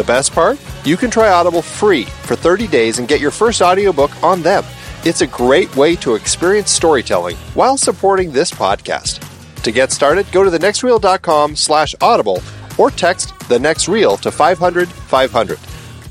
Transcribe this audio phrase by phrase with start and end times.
[0.00, 0.58] The best part?
[0.86, 4.64] You can try Audible free for 30 days and get your first audiobook on them.
[5.04, 9.20] It's a great way to experience storytelling while supporting this podcast.
[9.62, 12.42] To get started, go to thenextreel.com slash audible
[12.78, 15.58] or text the next reel to 500 500.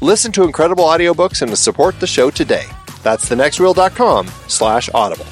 [0.01, 2.65] Listen to incredible audiobooks and support the show today.
[3.01, 5.25] That's thenextreel.com slash audible.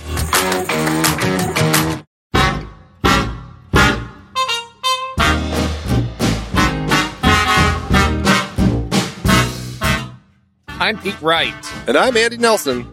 [10.88, 11.74] I'm Pete Wright.
[11.86, 12.90] And I'm Andy Nelson.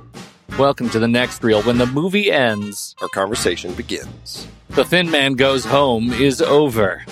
[0.58, 1.62] Welcome to the next reel.
[1.62, 4.48] When the movie ends, Our conversation begins.
[4.70, 7.04] the thin man goes home is over.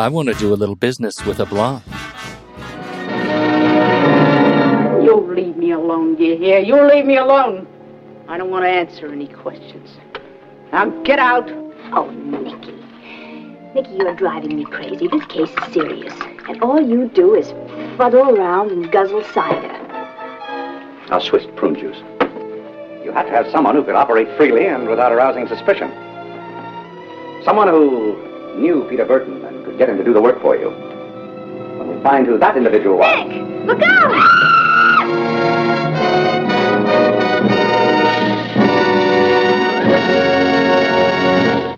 [0.00, 1.84] I want to do a little business with a blonde.
[5.04, 6.58] You'll leave me alone, do you hear?
[6.58, 7.68] You leave me alone.
[8.26, 9.90] I don't want to answer any questions.
[10.72, 11.48] Now get out.
[11.92, 12.74] Oh, Nicky.
[13.76, 15.06] Nicky, you're driving me crazy.
[15.06, 16.14] This case is serious.
[16.48, 17.52] And all you do is
[17.96, 19.85] fuddle around and guzzle cider.
[21.10, 21.96] Now, Swiss prune juice.
[23.04, 25.90] You have to have someone who could operate freely and without arousing suspicion.
[27.44, 28.16] Someone who
[28.58, 30.70] knew Peter Burton and could get him to do the work for you.
[31.78, 33.28] When we find who that individual was.
[33.28, 33.66] Nick!
[33.66, 34.36] Look out!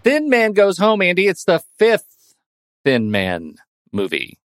[0.03, 1.27] Thin Man Goes Home, Andy.
[1.27, 2.35] It's the fifth
[2.83, 3.57] Thin Man
[3.93, 4.39] movie.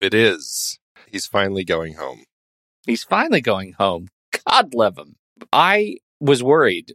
[0.00, 0.78] It is.
[1.08, 2.24] He's finally going home.
[2.86, 4.08] He's finally going home.
[4.46, 5.16] God love him.
[5.52, 6.92] I was worried,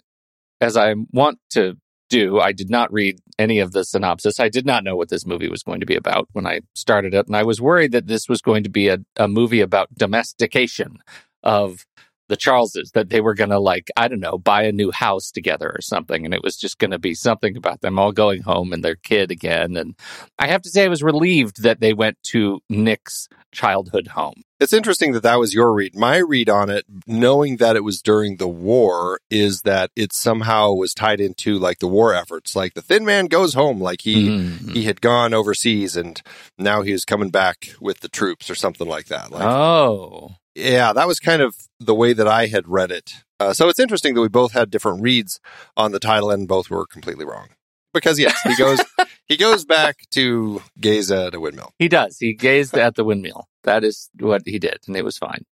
[0.62, 1.78] as I want to
[2.10, 2.40] do.
[2.40, 4.40] I did not read any of the synopsis.
[4.40, 7.14] I did not know what this movie was going to be about when I started
[7.14, 7.28] it.
[7.28, 10.98] And I was worried that this was going to be a, a movie about domestication
[11.44, 11.86] of
[12.28, 15.30] the Charleses, that they were going to, like, I don't know, buy a new house
[15.30, 16.26] together or something.
[16.26, 18.96] And it was just going to be something about them all going home and their
[18.96, 19.76] kid again.
[19.76, 19.96] And
[20.40, 24.42] I have to say, I was relieved that they went to Nick's childhood home.
[24.60, 25.96] It's interesting that that was your read.
[25.96, 30.72] My read on it, knowing that it was during the war, is that it somehow
[30.72, 32.56] was tied into like the war efforts.
[32.56, 34.72] Like the Thin Man goes home, like he Mhm.
[34.74, 36.22] he had gone overseas and
[36.58, 39.30] now he was coming back with the troops or something like that.
[39.30, 40.36] Like, Oh.
[40.56, 43.12] yeah, that was kind of the way that I had read it.
[43.42, 45.42] Uh, so it's interesting that we both had different reads
[45.76, 47.50] on the title and both were completely wrong.
[47.94, 48.80] Because yes, he goes
[49.28, 51.74] he goes back to gaze at a windmill.
[51.80, 52.18] He does.
[52.20, 53.48] He gazed at the windmill.
[53.64, 55.46] That is what he did, and it was fine.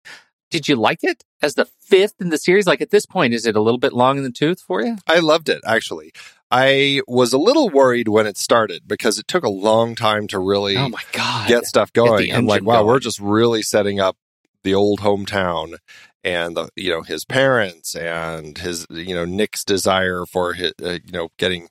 [0.51, 2.67] Did you like it as the fifth in the series?
[2.67, 4.97] Like at this point, is it a little bit long in the tooth for you?
[5.07, 6.13] I loved it actually.
[6.51, 10.39] I was a little worried when it started because it took a long time to
[10.39, 11.49] really Oh my god!
[11.49, 12.35] get stuff Get going.
[12.35, 14.19] I'm like, wow, we're just really setting up
[14.63, 15.79] the old hometown
[16.23, 20.99] and the you know his parents and his you know Nick's desire for his uh,
[21.05, 21.69] you know getting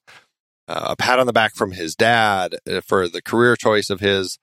[0.71, 3.99] uh, a pat on the back from his dad uh, for the career choice of
[3.99, 4.39] his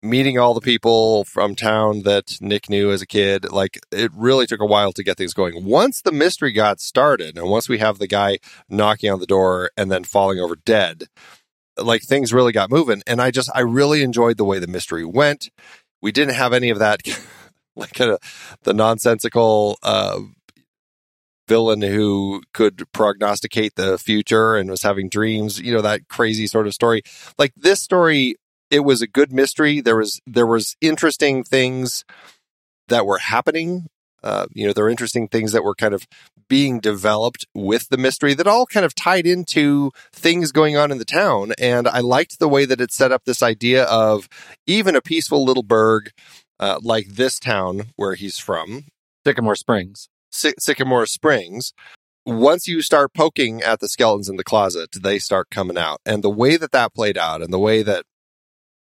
[0.00, 4.46] meeting all the people from town that Nick knew as a kid like it really
[4.46, 5.64] took a while to get things going.
[5.64, 8.38] Once the mystery got started and once we have the guy
[8.68, 11.04] knocking on the door and then falling over dead
[11.78, 15.04] like things really got moving and I just I really enjoyed the way the mystery
[15.04, 15.50] went.
[16.00, 17.00] We didn't have any of that
[17.76, 18.18] like uh,
[18.62, 20.20] the nonsensical uh,
[21.52, 26.66] villain who could prognosticate the future and was having dreams you know that crazy sort
[26.66, 27.02] of story.
[27.38, 28.36] Like this story
[28.70, 29.82] it was a good mystery.
[29.82, 32.04] There was there was interesting things
[32.88, 33.88] that were happening.
[34.22, 36.06] Uh, you know there were interesting things that were kind of
[36.48, 40.98] being developed with the mystery that all kind of tied into things going on in
[40.98, 41.52] the town.
[41.58, 44.26] And i liked the way that it set up this idea of
[44.66, 46.12] even a peaceful little burg
[46.58, 48.84] uh, like this town where he's from.
[49.26, 50.08] Sycamore Springs.
[50.32, 51.72] Sy- Sycamore Springs,
[52.24, 56.00] once you start poking at the skeletons in the closet, they start coming out.
[56.06, 58.04] And the way that that played out and the way that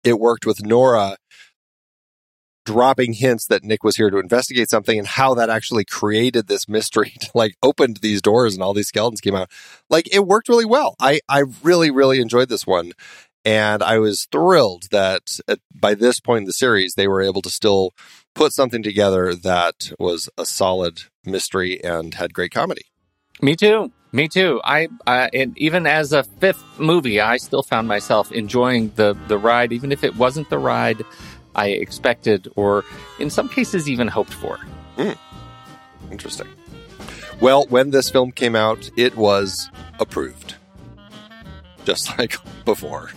[0.03, 1.17] it worked with Nora
[2.65, 6.67] dropping hints that Nick was here to investigate something and how that actually created this
[6.67, 9.49] mystery to like opened these doors and all these skeletons came out.
[9.89, 10.95] Like it worked really well.
[10.99, 12.91] I, I really, really enjoyed this one.
[13.45, 17.41] And I was thrilled that at, by this point in the series, they were able
[17.43, 17.91] to still
[18.35, 22.85] put something together that was a solid mystery and had great comedy.
[23.41, 23.91] Me too.
[24.12, 24.62] Me too.
[24.63, 29.38] I, I and even as a fifth movie, I still found myself enjoying the the
[29.38, 31.03] ride, even if it wasn't the ride
[31.56, 32.83] I expected, or
[33.19, 34.57] in some cases even hoped for.
[34.95, 35.12] Hmm.
[36.12, 36.47] Interesting.
[37.41, 39.69] Well, when this film came out, it was
[40.00, 40.56] approved.
[41.85, 43.12] Just like before.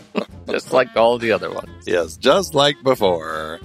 [0.49, 1.71] Just like all the other ones.
[1.87, 3.61] yes, just like before.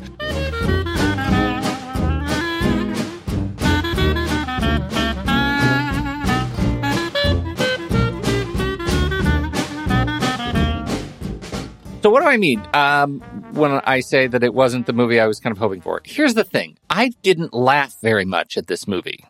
[12.05, 13.19] So what do I mean um,
[13.53, 16.01] when I say that it wasn't the movie I was kind of hoping for?
[16.05, 19.25] Here's the thing: I didn't laugh very much at this movie.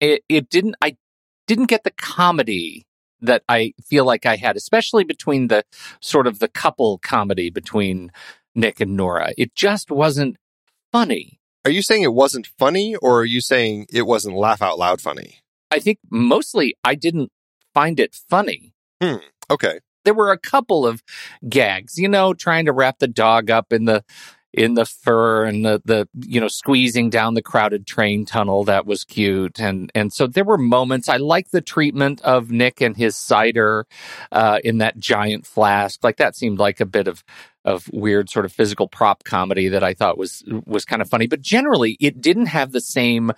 [0.00, 0.74] It, it didn't.
[0.82, 0.98] I
[1.46, 2.84] didn't get the comedy
[3.22, 5.64] that I feel like I had, especially between the
[6.02, 8.12] sort of the couple comedy between
[8.54, 9.32] Nick and Nora.
[9.38, 10.36] It just wasn't
[10.92, 11.40] funny.
[11.64, 15.00] Are you saying it wasn't funny, or are you saying it wasn't laugh out loud
[15.00, 15.38] funny?
[15.70, 17.32] I think mostly I didn't
[17.72, 18.74] find it funny.
[19.02, 19.24] Hmm.
[19.50, 19.80] Okay.
[20.04, 21.02] There were a couple of
[21.48, 24.04] gags, you know, trying to wrap the dog up in the
[24.54, 28.64] in the fur and the the you know squeezing down the crowded train tunnel.
[28.64, 29.58] That was cute.
[29.58, 31.08] And and so there were moments.
[31.08, 33.86] I like the treatment of nick and his cider
[34.30, 36.02] uh in that giant flask.
[36.04, 37.24] Like that seemed like a bit of
[37.64, 41.26] of weird sort of physical prop comedy that i thought was was kind of funny.
[41.26, 43.32] But generally it didn't have the same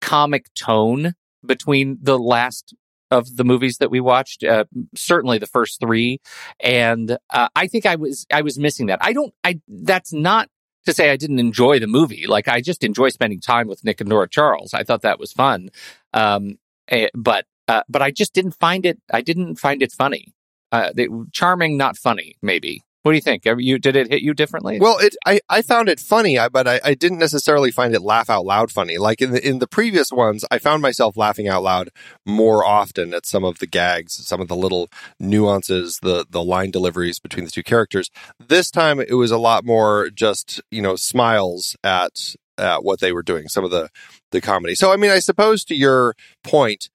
[0.00, 1.14] comic tone
[1.44, 2.74] between the last
[3.10, 4.64] of the movies that we watched uh,
[4.94, 6.20] certainly the first three.
[6.60, 8.98] And uh, i think i was i was missing that.
[9.02, 10.48] I don't i that's not
[10.86, 12.26] to say i didn't enjoy the movie.
[12.26, 14.74] Like i just enjoy spending time with nick and nora charles.
[14.74, 15.70] I thought that was fun.
[16.12, 16.58] Um
[16.88, 20.34] eh, but uh, but i just didn't find it i didn't find it funny.
[20.72, 24.34] Uh they, charming not funny maybe what do you think you did it hit you
[24.34, 28.02] differently Well, it I, I found it funny, but I, I didn't necessarily find it
[28.02, 28.98] laugh out loud funny.
[28.98, 31.90] Like in the in the previous ones, I found myself laughing out loud
[32.26, 36.70] more often at some of the gags, some of the little nuances, the the line
[36.70, 38.10] deliveries between the two characters.
[38.38, 43.12] This time, it was a lot more just you know smiles at at what they
[43.12, 43.88] were doing, some of the
[44.32, 44.74] the comedy.
[44.74, 46.90] So, I mean, I suppose to your point,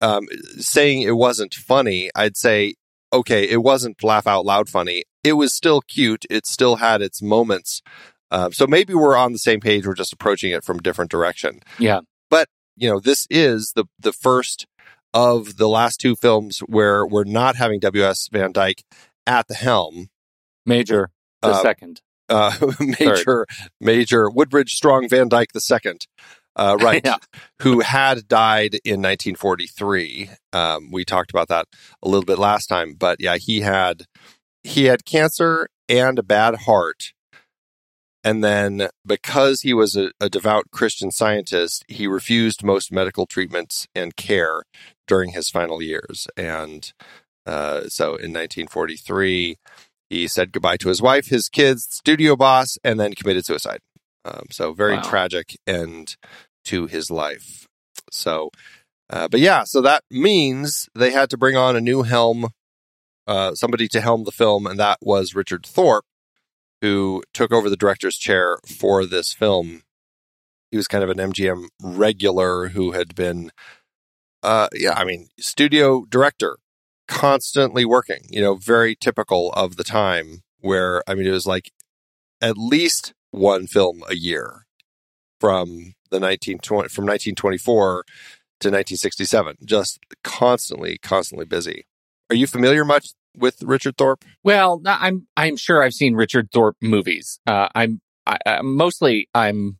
[0.00, 0.26] um,
[0.58, 2.74] saying it wasn't funny, I'd say
[3.12, 5.04] okay, it wasn't laugh out loud funny.
[5.24, 6.24] It was still cute.
[6.30, 7.82] It still had its moments.
[8.30, 9.86] Uh, so maybe we're on the same page.
[9.86, 11.60] We're just approaching it from different direction.
[11.78, 12.00] yeah
[12.30, 14.66] But You know, this is the the first
[15.14, 18.28] of the last two films where we're not having W.S.
[18.30, 18.82] Van Dyke
[19.26, 20.08] at the helm.
[20.66, 21.10] major
[21.42, 22.52] the Uh, second Uh,
[23.00, 23.46] Major
[23.80, 26.06] Major Woodbridge Strong Van Dyke the second,
[26.58, 27.00] uh, right?
[27.04, 27.16] Yeah.
[27.62, 30.30] Who had died in 1943.
[30.52, 31.66] Um, we talked about that
[32.02, 34.04] a little bit last time, but yeah, he had
[34.64, 37.12] he had cancer and a bad heart.
[38.24, 43.86] And then, because he was a, a devout Christian scientist, he refused most medical treatments
[43.94, 44.64] and care
[45.06, 46.26] during his final years.
[46.36, 46.92] And
[47.46, 49.56] uh, so, in 1943,
[50.10, 53.78] he said goodbye to his wife, his kids, studio boss, and then committed suicide.
[54.24, 55.02] Um, so, very Wow.
[55.02, 56.16] tragic end
[56.68, 57.66] to his life.
[58.10, 58.50] So,
[59.10, 62.50] uh, but yeah, so that means they had to bring on a new helm,
[63.26, 66.04] uh, somebody to helm the film, and that was Richard Thorpe,
[66.82, 69.82] who took over the director's chair for this film.
[70.70, 73.50] He was kind of an MGM regular who had been,
[74.42, 76.58] uh, yeah, I mean, studio director,
[77.06, 81.72] constantly working, you know, very typical of the time where, I mean, it was like
[82.42, 84.66] at least one film a year
[85.40, 88.04] from the 1920, from 1924
[88.60, 91.86] to 1967, just constantly, constantly busy.
[92.30, 94.24] Are you familiar much with Richard Thorpe?
[94.42, 97.40] Well, I'm I'm sure I've seen Richard Thorpe movies.
[97.46, 99.78] Uh, I'm I, I, mostly I'm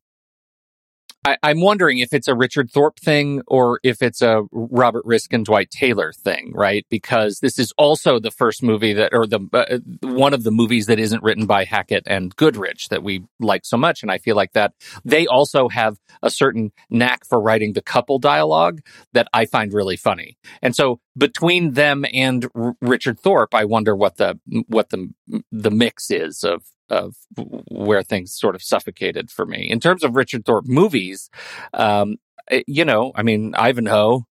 [1.29, 5.39] I, I'm wondering if it's a Richard Thorpe thing or if it's a Robert Riskin
[5.39, 6.87] and Dwight Taylor thing, right?
[6.89, 10.87] Because this is also the first movie that, or the uh, one of the movies
[10.87, 14.37] that isn't written by Hackett and Goodrich that we like so much, and I feel
[14.37, 14.73] like that
[15.05, 18.81] they also have a certain knack for writing the couple dialogue
[19.13, 20.37] that I find really funny.
[20.63, 25.13] And so between them and R- Richard Thorpe, I wonder what the what the
[25.53, 29.69] the mix is of of where things sort of suffocated for me.
[29.71, 31.29] In terms of Richard Thorpe movies,
[31.75, 32.17] um,
[32.51, 34.25] eh, you know, I mean Ivanhoe.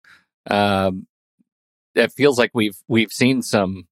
[0.49, 1.07] Um,
[1.95, 3.87] it feels like we've we've seen some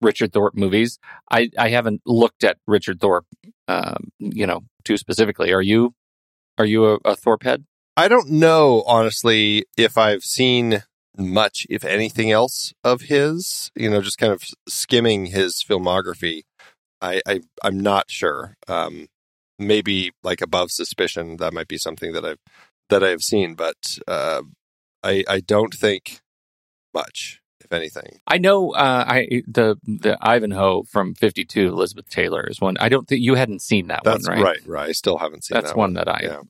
[0.00, 0.98] Richard Thorpe movies.
[1.30, 3.26] I I haven't looked at Richard Thorpe,
[3.68, 5.52] um, you know, too specifically.
[5.52, 5.94] Are you
[6.58, 7.64] are you a, a Thorpe head?
[7.96, 10.82] I don't know, honestly, if I've seen
[11.16, 16.42] much, if anything else of his, you know, just kind of skimming his filmography.
[17.00, 18.56] I, I I'm not sure.
[18.68, 19.08] Um,
[19.58, 22.38] maybe like above suspicion, that might be something that I've
[22.90, 24.42] that I've seen, but uh,
[25.02, 26.20] I I don't think
[26.92, 28.20] much, if anything.
[28.26, 32.76] I know uh, I the the Ivanhoe from Fifty Two, Elizabeth Taylor is one.
[32.78, 34.44] I don't think you hadn't seen that That's one, right?
[34.44, 34.88] right, right.
[34.88, 36.40] I still haven't seen That's that one that I Yeah.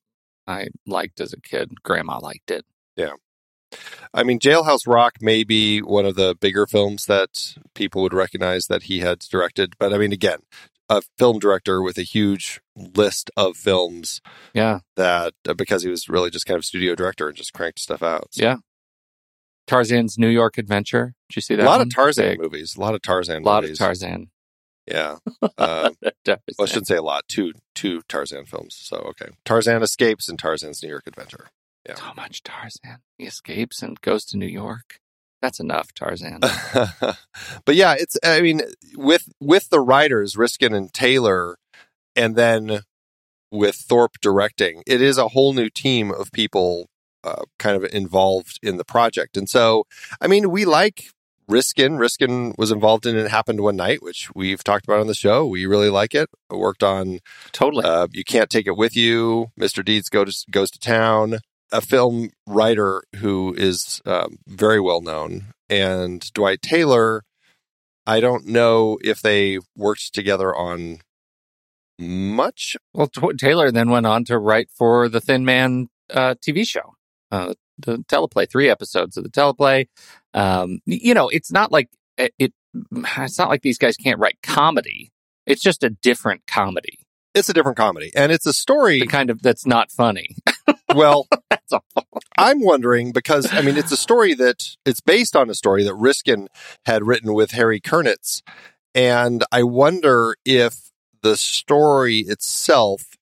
[0.47, 1.83] I liked as a kid.
[1.83, 2.65] Grandma liked it.
[4.13, 8.67] I mean, Jailhouse Rock may be one of the bigger films that people would recognize
[8.67, 9.75] that he had directed.
[9.79, 10.39] But I mean, again,
[10.89, 14.21] a film director with a huge list of films
[14.53, 14.81] Yeah.
[14.97, 18.03] that uh, because he was really just kind of studio director and just cranked stuff
[18.03, 18.29] out.
[18.35, 18.57] So, Yeah.
[19.67, 21.15] Tarzan's New York Adventure.
[21.31, 21.63] Did you see that?
[21.63, 21.87] a lot one?
[21.89, 22.41] of Tarzan Big.
[22.41, 22.77] movies.
[22.77, 23.81] A lot of Tarzan A lot movies.
[23.81, 24.31] of Tarzan.
[24.87, 25.17] Yeah.
[25.57, 25.91] Uh,
[26.27, 27.25] well, I shouldn't say a lot.
[27.29, 28.77] Two two Tarzan films.
[28.79, 31.49] So okay, Tarzan escapes and Tarzan's New York Adventure.
[31.87, 31.95] Yeah.
[31.97, 32.99] So much Tarzan.
[33.19, 34.99] He escapes and goes to New York.
[35.43, 36.41] That's enough, Tarzan.
[37.65, 38.63] but yeah, it's I mean
[38.97, 41.59] with with the writers Riskin and Taylor,
[42.17, 42.81] and then
[43.51, 46.89] with Thorpe directing, it is a whole new team of people
[47.23, 49.37] uh, kind of involved in the project.
[49.37, 49.85] And so,
[50.21, 51.11] I mean, we like
[51.47, 51.97] Riskin.
[51.99, 55.47] Riskin was involved in It Happened One Night, which we've talked about on the show.
[55.47, 56.29] We really like it.
[56.51, 57.21] Worked on
[57.53, 57.85] totally.
[57.85, 59.85] uh, You Can't Take It With You, Mr.
[59.85, 61.39] Deeds go to, Goes to Town,
[61.75, 65.47] a film writer who is um, very well known.
[65.69, 67.25] And Dwight Taylor,
[68.07, 71.01] I don't know if they worked together on
[71.99, 72.77] much.
[72.93, 76.95] well, T- Taylor then went on to write for the Thin Man uh, TV show,
[77.31, 79.87] uh, the teleplay, three episodes of the teleplay.
[80.33, 82.53] Um, you know, it's not like it, it.
[83.19, 85.11] It's not like these guys can't write comedy.
[85.47, 86.99] It's just a different comedy,
[87.35, 88.11] It's a different comedy.
[88.17, 89.01] And it's a the story.
[89.07, 90.37] kind of that's not funny.
[90.95, 92.07] Well, That's all.
[92.37, 95.95] I'm wondering because, I mean, it's a story that it's based on a story that
[95.95, 96.49] Riskin
[96.87, 98.43] had written with Harry Kurnitz.
[98.95, 100.91] And I wonder if
[101.23, 103.17] the story itself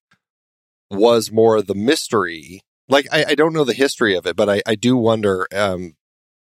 [0.90, 2.62] was more the mystery.
[2.88, 5.94] Like, I, I don't know the history of it, but I, I do wonder um,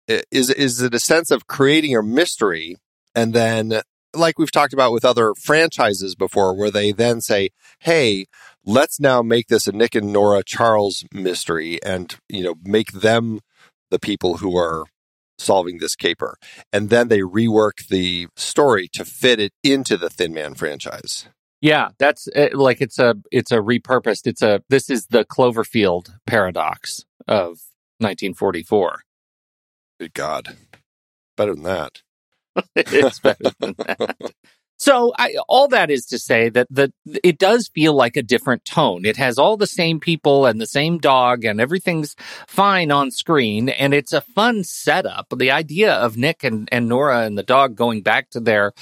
[0.07, 2.77] is, is it a sense of creating a mystery
[3.15, 3.81] and then,
[4.13, 8.25] like we've talked about with other franchises before, where they then say, hey,
[8.65, 13.39] let's now make this a Nick and Nora Charles mystery and, you know, make them
[13.89, 14.85] the people who are
[15.37, 16.37] solving this caper.
[16.71, 21.27] And then they rework the story to fit it into the Thin Man franchise.
[21.61, 24.25] Yeah, that's uh, like it's a it's a repurposed.
[24.25, 27.61] It's a this is the Cloverfield paradox of
[27.99, 29.01] 1944.
[29.99, 30.57] Good God.
[31.37, 32.01] Better than that.
[32.75, 34.33] it's better than that.
[34.81, 36.91] So I, all that is to say that the
[37.23, 39.05] it does feel like a different tone.
[39.05, 42.15] It has all the same people and the same dog and everything's
[42.47, 45.31] fine on screen and it's a fun setup.
[45.37, 48.73] The idea of Nick and, and Nora and the dog going back to their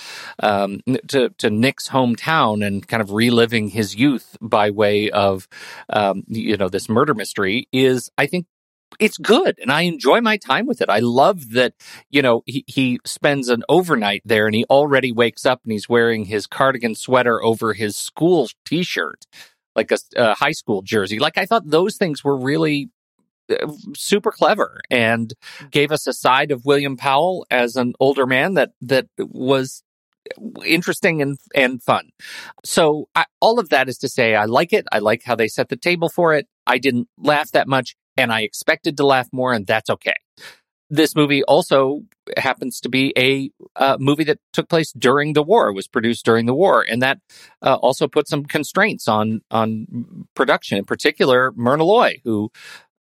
[0.41, 0.79] um,
[1.09, 5.49] to to Nick's hometown and kind of reliving his youth by way of
[5.89, 8.45] um, you know this murder mystery is I think
[8.99, 10.89] it's good and I enjoy my time with it.
[10.89, 11.73] I love that
[12.09, 15.89] you know, he, he spends an overnight there and he already wakes up and he's
[15.89, 19.25] wearing his cardigan sweater over his school t shirt,
[19.75, 21.19] like a, a high school jersey.
[21.19, 22.89] Like, I thought those things were really
[23.49, 25.33] uh, super clever and
[25.71, 29.83] gave us a side of William Powell as an older man that, that was
[30.65, 32.09] interesting and and fun.
[32.63, 34.85] So I, all of that is to say I like it.
[34.91, 36.47] I like how they set the table for it.
[36.67, 40.15] I didn't laugh that much and I expected to laugh more and that's okay.
[40.91, 42.01] This movie also
[42.37, 46.47] happens to be a uh, movie that took place during the war, was produced during
[46.47, 47.19] the war, and that
[47.61, 50.79] uh, also put some constraints on on production.
[50.79, 52.51] In particular, Myrna Loy, who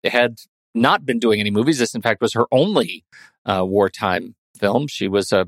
[0.02, 0.40] had
[0.75, 1.78] not been doing any movies.
[1.78, 3.04] This, in fact, was her only
[3.44, 4.87] uh, wartime film.
[4.88, 5.47] She was a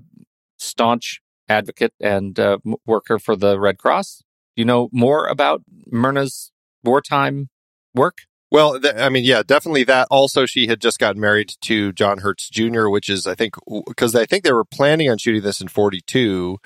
[0.58, 4.18] staunch advocate and uh, worker for the Red Cross.
[4.56, 6.52] Do you know more about Myrna's
[6.84, 7.48] wartime
[7.94, 8.18] work?
[8.50, 10.06] Well, th- I mean, yeah, definitely that.
[10.10, 13.54] Also, she had just gotten married to John Hertz Jr., which is, I think,
[13.86, 16.58] because I think they were planning on shooting this in 42.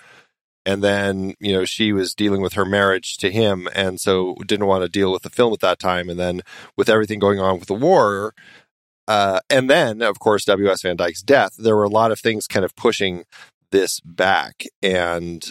[0.66, 3.66] And then, you know, she was dealing with her marriage to him.
[3.74, 6.10] And so didn't want to deal with the film at that time.
[6.10, 6.42] And then
[6.76, 8.34] with everything going on with the war,
[9.08, 10.82] uh, and then, of course, W.S.
[10.82, 13.24] Van Dyke's death, there were a lot of things kind of pushing
[13.72, 14.62] this back.
[14.82, 15.50] And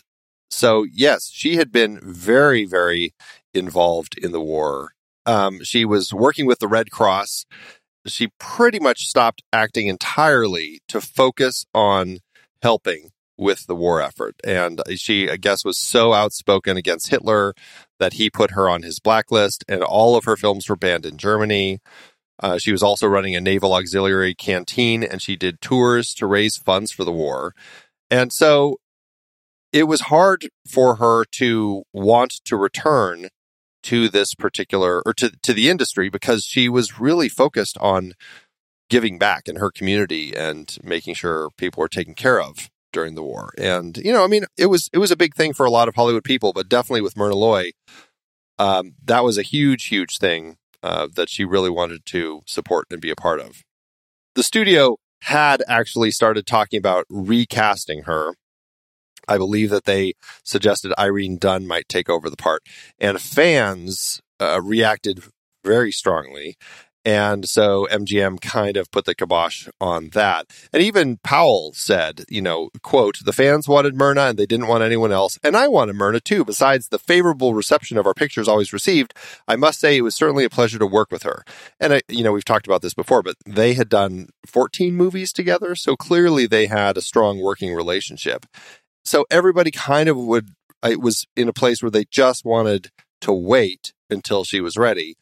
[0.50, 3.14] so, yes, she had been very, very
[3.54, 4.94] involved in the war.
[5.30, 7.46] Um, she was working with the Red Cross.
[8.08, 12.18] She pretty much stopped acting entirely to focus on
[12.64, 14.36] helping with the war effort.
[14.44, 17.54] And she, I guess, was so outspoken against Hitler
[18.00, 21.18] that he put her on his blacklist, and all of her films were banned in
[21.18, 21.78] Germany.
[22.42, 26.58] Uh, she was also running a naval auxiliary canteen, and she did tours to raise
[26.58, 27.54] funds for the war.
[28.10, 28.78] And so
[29.72, 33.30] it was hard for her to want to return
[33.84, 38.14] to this particular or to, to the industry because she was really focused on
[38.90, 43.24] giving back in her community and making sure people were taken care of during the
[43.24, 43.52] war.
[43.58, 45.88] And, you know, I mean, it was, it was a big thing for a lot
[45.88, 47.72] of Hollywood people, but definitely with Myrna Loy,
[48.58, 53.00] um, that was a huge, huge thing uh, that she really wanted to support and
[53.00, 53.62] be a part of.
[54.36, 58.34] the studio had actually started talking about recasting her.
[59.30, 62.64] I believe that they suggested Irene Dunne might take over the part,
[63.00, 65.24] and fans uh, reacted
[65.64, 66.58] very strongly.
[67.06, 70.48] And so MGM kind of put the kibosh on that.
[70.74, 74.84] And even Powell said, you know, quote, the fans wanted Myrna and they didn't want
[74.84, 75.40] anyone else.
[75.42, 76.44] And I wanted Myrna too.
[76.44, 79.14] Besides the favorable reception of our pictures always received,
[79.48, 81.44] I must say it was certainly a pleasure to work with her.
[81.80, 85.32] And, I, you know, we've talked about this before, but they had done 14 movies
[85.32, 85.76] together.
[85.76, 88.46] So clearly they had a strong working relationship.
[89.06, 90.50] So everybody kind of would,
[90.84, 92.92] it was in a place where they just wanted
[93.22, 95.16] to wait until she was ready.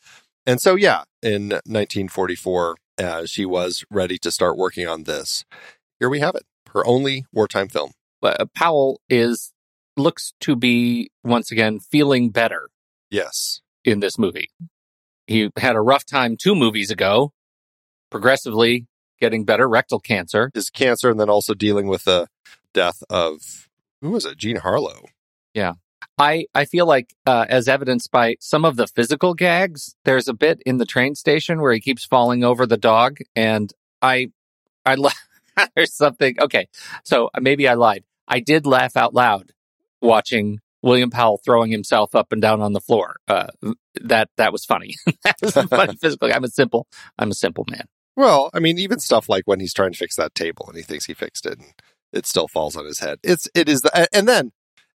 [0.45, 5.45] And so, yeah, in 1944, uh, she was ready to start working on this.
[5.99, 6.43] Here we have it,
[6.73, 7.91] her only wartime film.
[8.23, 9.53] Uh, Powell is
[9.95, 12.69] looks to be once again feeling better
[13.09, 13.61] Yes.
[13.83, 14.49] in this movie.
[15.27, 17.33] He had a rough time two movies ago,
[18.09, 18.87] progressively
[19.19, 20.51] getting better rectal cancer.
[20.53, 22.27] His cancer and then also dealing with the
[22.73, 23.66] death of,
[24.01, 24.37] who was it?
[24.37, 25.05] Jean Harlow.
[25.53, 25.73] Yeah.
[26.19, 30.33] I, I feel like, uh, as evidenced by some of the physical gags, there's a
[30.33, 34.31] bit in the train station where he keeps falling over the dog, and I,
[34.85, 35.11] I, la-
[35.75, 36.35] there's something.
[36.39, 36.67] Okay,
[37.03, 38.03] so maybe I lied.
[38.27, 39.51] I did laugh out loud
[40.01, 43.17] watching William Powell throwing himself up and down on the floor.
[43.27, 43.47] Uh,
[44.01, 44.95] that that was funny.
[45.23, 46.31] that was funny physical.
[46.33, 46.87] I'm a simple.
[47.17, 47.87] I'm a simple man.
[48.15, 50.81] Well, I mean, even stuff like when he's trying to fix that table and he
[50.83, 51.73] thinks he fixed it and
[52.17, 53.19] it still falls on his head.
[53.23, 54.51] It's, it is, the, and then,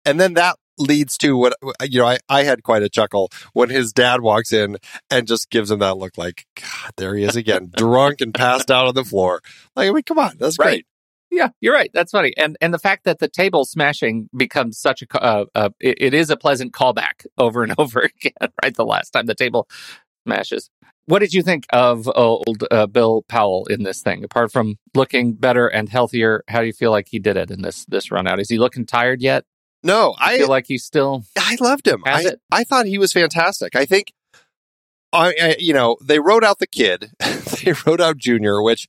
[0.06, 3.68] and then that leads to what, you know, I, I had quite a chuckle when
[3.68, 4.78] his dad walks in
[5.10, 8.70] and just gives him that look like, God, there he is again, drunk and passed
[8.70, 9.42] out on the floor.
[9.76, 10.66] Like, I mean, come on, that's Right.
[10.66, 10.86] great.
[11.30, 11.90] Yeah, you're right.
[11.92, 12.32] That's funny.
[12.38, 16.14] And and the fact that the table smashing becomes such a uh, uh, it, it
[16.14, 18.50] is a pleasant callback over and over again.
[18.62, 19.68] Right, the last time the table
[20.26, 20.70] smashes.
[21.08, 24.24] What did you think of old uh, Bill Powell in this thing?
[24.24, 27.62] Apart from looking better and healthier, how do you feel like he did it in
[27.62, 28.38] this this run out?
[28.40, 29.44] Is he looking tired yet?
[29.82, 31.24] No, I I, feel like he's still.
[31.38, 32.02] I loved him.
[32.04, 32.40] I, it?
[32.52, 33.74] I thought he was fantastic.
[33.74, 34.12] I think,
[35.12, 37.10] I, I you know, they wrote out the kid,
[37.64, 38.86] they wrote out Junior, which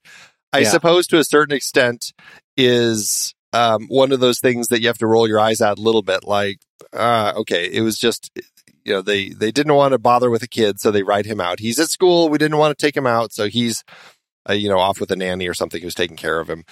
[0.51, 0.71] I Yeah.
[0.71, 2.11] suppose to a certain extent
[2.57, 5.81] is um, one of those things that you have to roll your eyes at a
[5.81, 6.25] little bit.
[6.25, 6.59] Like,
[6.91, 8.29] uh, okay, it was just,
[8.83, 11.41] you know, they they didn't want to bother with a kid, so they write him
[11.41, 11.59] out.
[11.59, 12.29] He's at school.
[12.29, 13.83] We didn't want to take him out, so he's,
[14.49, 16.63] uh, you know, off with a nanny or something who's taking care of him.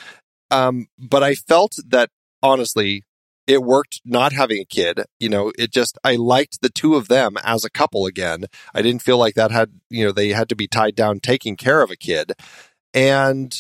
[0.52, 2.10] Um, but I felt that
[2.42, 3.04] honestly,
[3.48, 5.02] it worked not having a kid.
[5.20, 8.46] You know, it just, I liked the two of them as a couple again.
[8.74, 11.56] I didn't feel like that had, you know, they had to be tied down taking
[11.56, 12.34] care of a kid.
[12.94, 13.58] And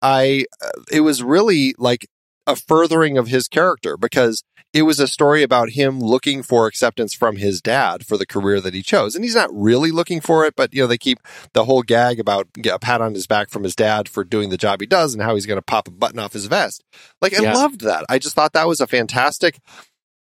[0.00, 2.06] I, uh, it was really like
[2.46, 4.44] a furthering of his character because
[4.78, 8.60] it was a story about him looking for acceptance from his dad for the career
[8.60, 9.14] that he chose.
[9.14, 11.18] And he's not really looking for it, but you know, they keep
[11.52, 14.50] the whole gag about get a pat on his back from his dad for doing
[14.50, 16.84] the job he does and how he's going to pop a button off his vest.
[17.20, 17.54] Like I Yeah.
[17.54, 18.04] loved that.
[18.08, 19.58] I just thought that was a fantastic,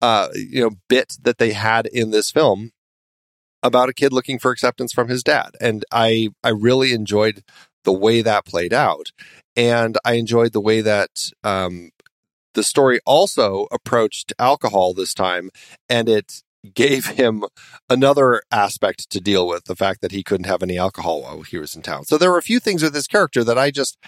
[0.00, 2.70] uh, you know, bit that they had in this film
[3.62, 5.50] about a kid looking for acceptance from his dad.
[5.60, 7.42] And I, I really enjoyed
[7.84, 9.12] the way that played out.
[9.56, 11.10] And I enjoyed the way that,
[11.44, 11.90] um,
[12.54, 15.50] the story also approached alcohol this time
[15.88, 16.42] and it
[16.74, 17.44] gave him
[17.90, 21.58] another aspect to deal with the fact that he couldn't have any alcohol while he
[21.58, 22.04] was in town.
[22.04, 23.98] So there were a few things with his character that I just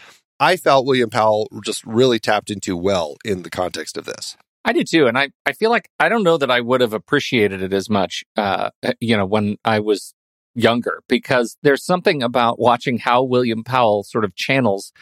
[0.40, 4.36] I felt William Powell just really tapped into well in the context of this.
[4.64, 6.92] I did too, and I I feel like I don't know that I would have
[6.92, 10.14] appreciated it as much, uh, you know, when I was
[10.54, 14.92] younger, because there's something about watching how William Powell sort of channels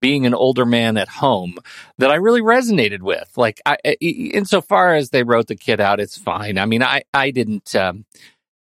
[0.00, 1.58] being an older man at home
[1.98, 3.30] that I really resonated with.
[3.36, 6.58] Like, I, insofar as they wrote the kid out, it's fine.
[6.58, 7.74] I mean, I I didn't.
[7.74, 8.04] Um,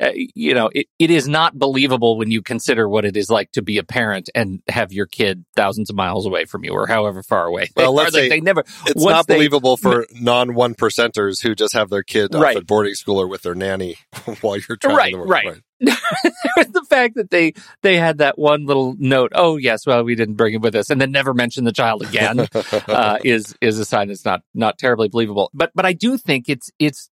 [0.01, 3.53] uh, you know, it, it is not believable when you consider what it is like
[3.53, 6.87] to be a parent and have your kid thousands of miles away from you or
[6.87, 7.69] however far away.
[7.77, 8.65] Well, let's say they never.
[8.87, 12.57] It's not they- believable for non one percenters who just have their kid Right.
[12.57, 13.97] off at boarding school or with their nanny
[14.41, 14.97] while you're traveling.
[14.97, 15.29] Right, to work.
[15.29, 15.63] right.
[15.81, 17.53] the fact that they
[17.83, 20.89] they had that one little note oh yes well we didn't bring him with us
[20.89, 22.41] and then never mention the child again
[22.89, 26.49] uh, is is a sign that's not not terribly believable but but i do think
[26.49, 27.11] it's it's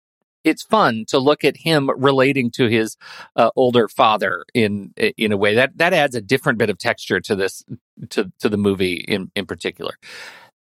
[0.49, 2.97] it's fun to look at him relating to his
[3.37, 7.21] uh, older father in in a way that that adds a different bit of texture
[7.21, 7.65] to this
[8.11, 9.95] to to the movie in in particular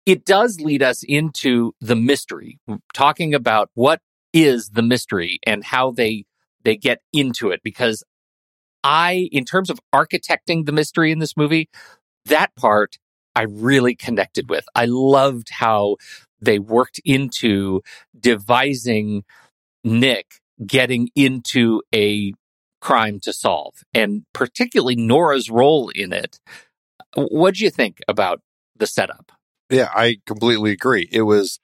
[0.04, 2.58] it does lead us into the mystery
[2.92, 4.00] talking about what
[4.32, 6.24] is the mystery and how they
[6.64, 8.04] they get into it because
[8.84, 11.68] I, in terms of architecting the mystery in this movie,
[12.26, 12.98] that part
[13.34, 14.64] I really connected with.
[14.74, 15.96] I loved how
[16.40, 17.82] they worked into
[18.18, 19.24] devising
[19.84, 22.32] Nick getting into a
[22.80, 26.40] crime to solve, and particularly Nora's role in it.
[27.14, 28.40] What do you think about
[28.76, 29.32] the setup?
[29.70, 31.08] Yeah, I completely agree.
[31.10, 31.58] It was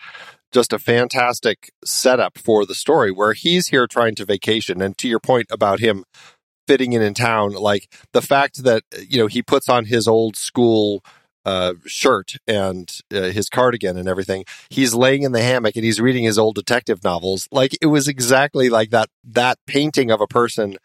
[0.53, 4.81] just a fantastic setup for the story where he's here trying to vacation.
[4.81, 6.05] And to your point about him
[6.67, 10.37] fitting in in town, like the fact that, you know, he puts on his old
[10.37, 11.05] school
[11.49, 14.45] uh, shirt and uh, his cardigan and everything.
[14.69, 17.49] He's laying in the hammock and he's reading his old detective novels.
[17.51, 20.77] Like it was exactly like that, that painting of a person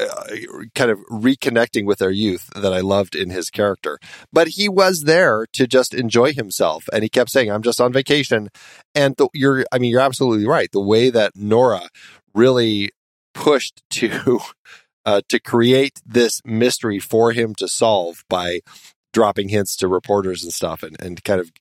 [0.00, 0.36] uh,
[0.76, 3.98] kind of reconnecting with their youth that I loved in his character.
[4.32, 7.92] But he was there to just enjoy himself, and he kept saying, "I'm just on
[7.92, 8.48] vacation."
[8.94, 10.70] And the, you're, I mean, you're absolutely right.
[10.70, 11.88] The way that Nora
[12.32, 12.92] really
[13.34, 14.38] pushed to
[15.04, 18.60] uh, to create this mystery for him to solve by
[19.12, 21.52] dropping hints to reporters and stuff, and, and kind of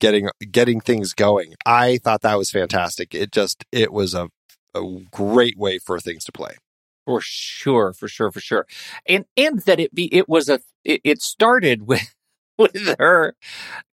[0.00, 1.54] getting getting things going.
[1.64, 3.14] I thought that was fantastic.
[3.14, 4.28] It just it was a
[4.74, 6.56] a great way for things to play.
[7.06, 8.66] For sure, for sure, for sure.
[9.06, 12.14] And and that it be it was a it, it started with
[12.58, 13.34] with her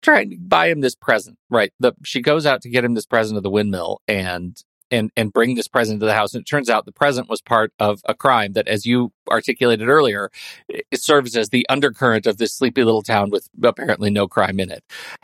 [0.02, 1.72] trying to buy him this present, right?
[1.80, 5.34] The she goes out to get him this present of the windmill and and and
[5.34, 6.34] bring this present to the house.
[6.34, 9.88] And it turns out the present was part of a crime that, as you articulated
[9.88, 10.30] earlier,
[10.68, 14.70] it serves as the undercurrent of this sleepy little town with apparently no crime in
[14.70, 14.84] it.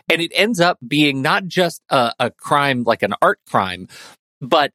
[0.10, 3.88] And it ends up being not just a, a crime like an art crime,
[4.42, 4.72] but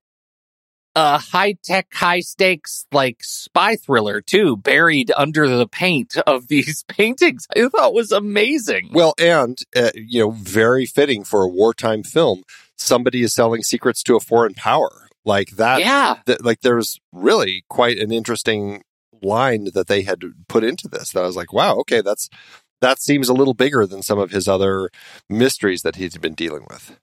[0.94, 6.85] a high tech, high stakes like spy thriller too, buried under the paint of these
[6.85, 7.46] paintings.
[7.57, 8.90] I thought was amazing.
[8.92, 12.44] Well, and uh, you know, very fitting for a wartime film.
[12.76, 15.81] Somebody is selling secrets to a foreign power like that.
[15.81, 18.83] Yeah, th- like there's really quite an interesting
[19.22, 21.12] line that they had put into this.
[21.12, 22.28] That I was like, wow, okay, that's
[22.81, 24.90] that seems a little bigger than some of his other
[25.31, 26.98] mysteries that he's been dealing with.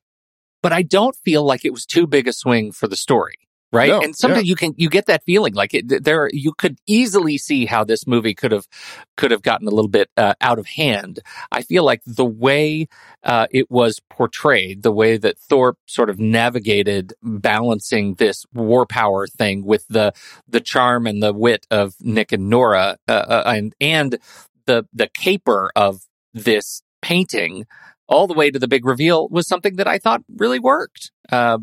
[0.61, 3.35] But I don't feel like it was too big a swing for the story
[3.71, 4.49] right No, and sometimes yeah.
[4.49, 8.07] you can you get that feeling like it, there you could easily see how this
[8.07, 8.67] movie could have
[9.17, 11.19] could have gotten a little bit uh, out of hand
[11.51, 12.87] i feel like the way
[13.23, 19.27] uh, it was portrayed the way that thorpe sort of navigated balancing this war power
[19.27, 20.13] thing with the
[20.47, 24.17] the charm and the wit of nick and nora uh, uh, and and
[24.65, 26.01] the the caper of
[26.33, 27.65] this painting
[28.09, 31.11] all the way to the big reveal was something that I thought really worked.
[31.31, 31.59] Uh,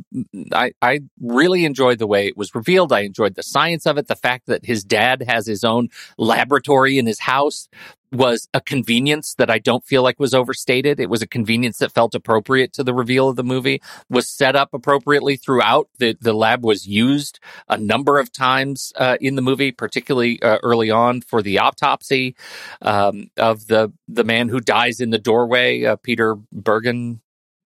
[0.53, 2.93] I, I really enjoyed the way it was revealed.
[2.93, 4.07] I enjoyed the science of it.
[4.07, 7.69] The fact that his dad has his own laboratory in his house
[8.17, 11.01] was a convenience that I don't feel like was overstated.
[11.01, 14.57] It was a convenience that felt appropriate to the reveal of the movie, was set
[14.57, 15.89] up appropriately throughout.
[15.99, 20.59] The, the lab was used a number of times uh, in the movie, particularly uh,
[20.63, 22.37] early on for the autopsy
[22.83, 27.21] um, of the, the man who dies in the doorway, uh, Peter Bergen,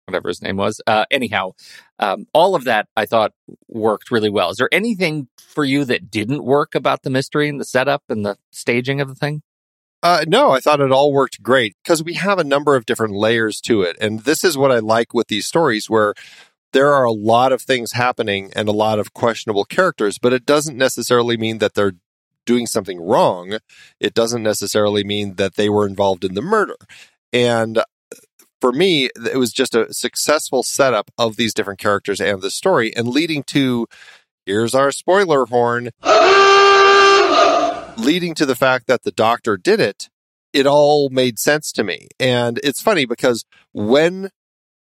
[0.06, 0.82] whatever his name was.
[0.86, 1.52] Uh, anyhow,
[2.00, 3.34] um, all of that I thought
[3.68, 4.52] worked really well.
[4.52, 8.26] Is there anything for you that didn't work about the mystery and the setup and
[8.26, 9.42] the staging of the thing?
[10.06, 13.16] Uh, no, I thought it all worked great because we have a number of different
[13.16, 13.98] layers to it.
[14.00, 16.14] And this is what I like with these stories where
[16.74, 20.46] there are a lot of things happening and a lot of questionable characters, but it
[20.46, 21.96] doesn't necessarily mean that they're
[22.46, 23.58] doing something wrong.
[24.00, 26.76] It doesn't necessarily mean that they were involved in the murder.
[27.34, 27.82] And
[28.62, 32.96] for me, it was just a successful setup of these different characters and the story
[32.96, 33.88] and leading to
[34.46, 35.90] here's our spoiler horn
[37.98, 40.10] leading to the fact that the doctor did it,
[40.54, 42.08] it all made sense to me.
[42.20, 44.30] And it's funny because when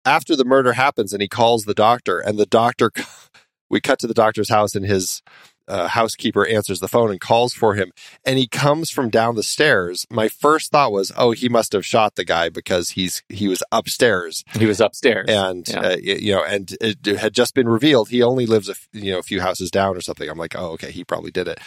[0.04, 2.90] after the murder happens and he calls the doctor and the doctor
[3.70, 5.22] we cut to the doctor's house and his
[5.68, 7.92] uh, housekeeper answers the phone and calls for him
[8.24, 11.86] and he comes from down the stairs my first thought was oh he must have
[11.86, 15.26] shot the guy because he's he was upstairs He was upstairs.
[15.30, 15.80] and Yeah.
[15.80, 19.12] uh, you know and it had just been revealed he only lives a f- you
[19.12, 21.60] know a few houses down or something i'm like oh okay he probably did it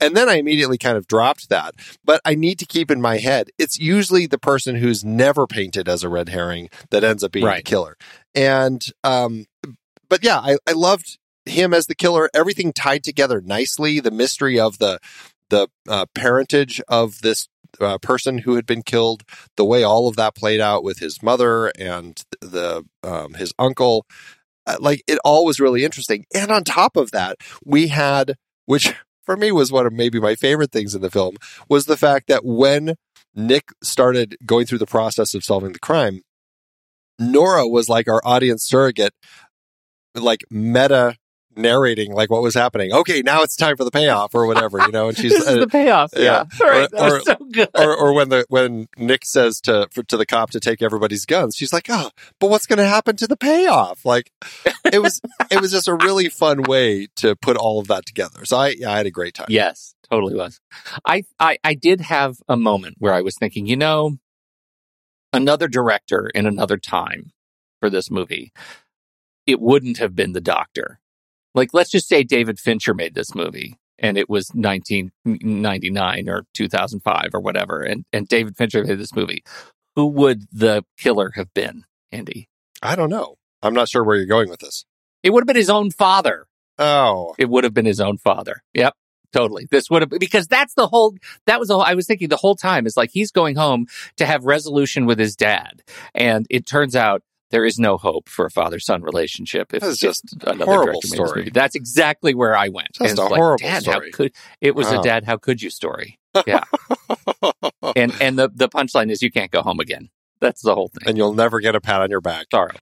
[0.00, 3.18] and then i immediately kind of dropped that but i need to keep in my
[3.18, 7.32] head it's usually the person who's never painted as a red herring that ends up
[7.32, 7.64] being Right.
[7.64, 7.96] the killer
[8.34, 9.46] and um
[10.08, 14.58] but yeah i i loved him as the killer everything tied together nicely the mystery
[14.60, 14.98] of the
[15.50, 17.48] the uh, parentage of this
[17.80, 19.22] uh, person who had been killed,
[19.56, 24.04] the way all of that played out with his mother and the um, his uncle,
[24.66, 26.26] uh, like it all was really interesting.
[26.34, 28.34] And on top of that, we had,
[28.66, 28.92] which
[29.28, 31.36] for me was one of maybe my favorite things in the film,
[31.68, 32.94] was the fact that when
[33.34, 36.22] Nick started going through the process of solving the crime,
[37.18, 39.12] Nora was like our audience surrogate,
[40.14, 41.16] like meta
[41.58, 42.92] narrating like what was happening.
[42.92, 45.08] Okay, now it's time for the payoff or whatever, you know.
[45.08, 46.12] And she's this is uh, the payoff.
[46.16, 46.44] yeah.
[46.58, 46.66] Yeah.
[46.66, 46.88] Right.
[46.92, 47.68] Or- or- so good.
[47.74, 51.26] or, or when the when Nick says to for, to the cop to take everybody's
[51.26, 54.30] guns, she's like, "Oh, but what's going to happen to the payoff?" Like,
[54.92, 58.44] it was it was just a really fun way to put all of that together.
[58.44, 59.46] So I yeah, I had a great time.
[59.50, 60.60] Yes, totally was.
[61.04, 64.16] I, I I did have a moment where I was thinking, you know,
[65.32, 67.32] another director in another time
[67.80, 68.52] for this movie,
[69.46, 71.00] it wouldn't have been the doctor.
[71.58, 77.30] Like, let's just say David Fincher made this movie and it was 1999 or 2005
[77.34, 79.42] or whatever, and, and David Fincher made this movie.
[79.96, 82.48] Who would the killer have been, Andy?
[82.80, 83.34] I don't know.
[83.60, 84.84] I'm not sure where you're going with this.
[85.24, 86.46] It would have been his own father.
[86.78, 88.62] Oh, It would have been his own father.
[88.74, 88.94] Yep.
[89.32, 89.66] Totally.
[89.70, 91.14] This would have because that's the whole
[91.46, 93.86] that was the whole I was thinking the whole time is like he's going home
[94.16, 95.82] to have resolution with his dad.
[96.14, 99.72] And it turns out there is no hope for a father son relationship.
[99.74, 101.40] If That's just just another horrible director made this story.
[101.42, 101.50] movie.
[101.50, 102.88] That's exactly where I went.
[102.92, 104.10] Just And it's a like, horrible dad, story.
[104.12, 105.00] How could it was Wow.
[105.00, 106.18] a dad, how could you story.
[106.46, 106.64] Yeah.
[107.96, 110.10] and and the, the punchline is you can't go home again.
[110.40, 111.08] That's the whole thing.
[111.08, 112.46] and you'll never get a pat on your back.
[112.52, 112.74] Sorrow.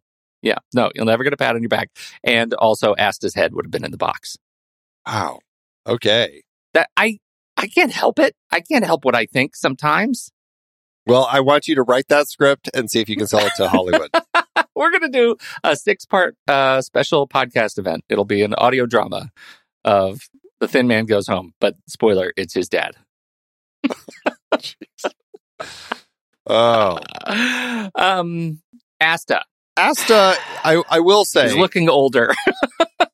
[0.43, 0.59] Yeah.
[0.75, 1.91] No, you'll never get a pat on your back.
[2.23, 4.37] And also Asta's head would have been in the box.
[5.07, 5.39] Wow.
[5.87, 6.43] Okay.
[6.75, 7.19] that I
[7.57, 8.35] I can't help it.
[8.51, 10.31] I can't help what I think sometimes.
[11.07, 13.53] Well, I want you to write that script and see if you can sell it
[13.57, 14.11] to Hollywood.
[14.75, 18.05] We're gonna do a six part uh, special podcast event.
[18.09, 19.31] It'll be an audio drama
[19.85, 20.21] of
[20.61, 22.97] the Thin Man goes home, but spoiler, it's his dad.
[26.47, 26.99] oh,
[27.95, 28.61] um,
[29.01, 29.43] Asta
[29.77, 31.47] Asta, I I will say.
[31.47, 32.35] is looking older.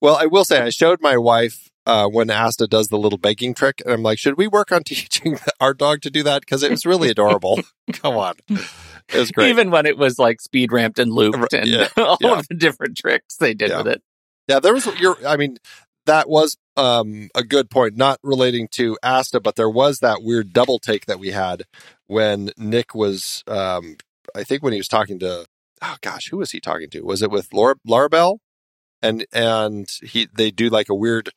[0.01, 3.55] well, I will say I showed my wife uh, when Asta does the little begging
[3.55, 6.41] trick, and I'm like, should we work on teaching our dog to do that?
[6.43, 7.61] Because it was really adorable.
[7.93, 9.51] Come on, it was great.
[9.51, 12.39] Even when it was like speed ramped and looped and Yeah, all yeah.
[12.39, 13.79] of the different tricks they did Yeah.
[13.79, 14.03] with it.
[14.49, 15.17] Yeah, there was your.
[15.27, 15.59] I mean,
[16.07, 20.53] that was um, a good point, not relating to Asta, but there was that weird
[20.53, 21.63] double take that we had
[22.07, 23.43] when Nick was.
[23.47, 23.97] Um,
[24.35, 25.47] I think when he was talking to.
[25.85, 27.03] Oh gosh, who was he talking to?
[27.03, 28.39] Was it with Laura Laura Bell?
[29.01, 31.31] And and he they do like a weird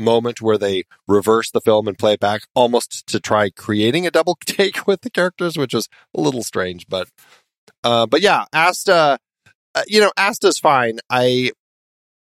[0.00, 4.10] moment where they reverse the film and play it back, almost to try creating a
[4.10, 6.86] double take with the characters, which was a little strange.
[6.88, 7.08] But
[7.84, 9.18] uh, but yeah, Asta.
[9.72, 10.98] Uh, you know, Asta's fine.
[11.08, 11.52] I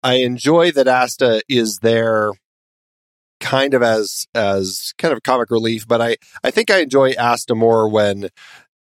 [0.02, 2.32] I enjoy that Asta is there
[3.40, 7.56] kind of as as kind of comic relief, but I I think I enjoy Asta
[7.56, 8.30] more when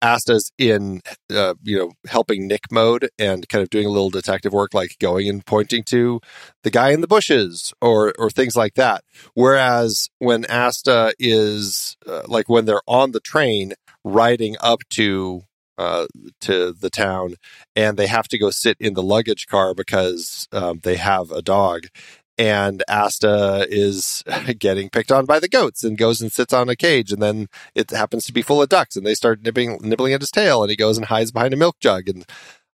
[0.05, 1.01] Asta's in
[1.35, 4.97] uh, you know helping Nick mode and kind of doing a little detective work like
[5.01, 6.21] going and pointing to
[6.62, 9.03] the guy in the bushes or or things like that.
[9.33, 13.73] Whereas when Asta is uh, like when they're on the train
[14.05, 15.45] riding up to
[15.79, 16.07] uh,
[16.43, 17.35] to the town
[17.75, 21.43] and they have to go sit in the luggage car because um, they have a
[21.43, 21.87] dog.
[22.37, 24.23] And Asta is
[24.59, 27.12] getting picked on by the goats and goes and sits on a cage.
[27.12, 30.20] And then it happens to be full of ducks and they start nibbling, nibbling at
[30.20, 30.62] his tail.
[30.62, 32.09] And he goes and hides behind a milk jug.
[32.09, 32.25] And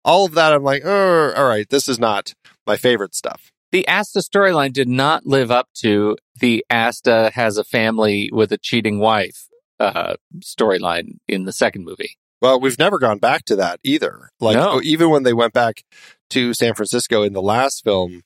[0.05, 2.33] all of that, I'm like, oh, all right, this is not
[2.65, 3.51] my favorite stuff.
[3.71, 8.57] the Asta storyline did not live up to the Asta has a family with a
[8.57, 9.47] cheating wife
[9.79, 12.17] uh, storyline in the second movie.
[12.41, 14.29] Well, we've never gone back to that either.
[14.39, 14.79] Like No.
[14.81, 15.83] even when they went back
[16.29, 18.21] to San Francisco in the last film,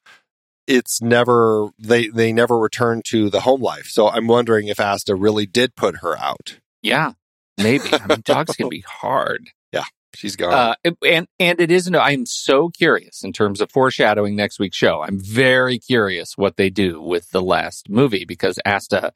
[0.67, 3.85] it's never they they never return to the home life.
[3.87, 6.59] So I'm wondering if Asta really did put her out.
[6.81, 7.13] Yeah,
[7.57, 7.85] maybe.
[7.93, 9.49] I mean, dogs can be hard.
[9.71, 10.53] Yeah, she's gone.
[10.53, 11.95] Uh, and and it isn't.
[11.95, 15.01] I'm so curious in terms of foreshadowing next week's show.
[15.01, 19.13] I'm very curious what they do with the last movie because Asta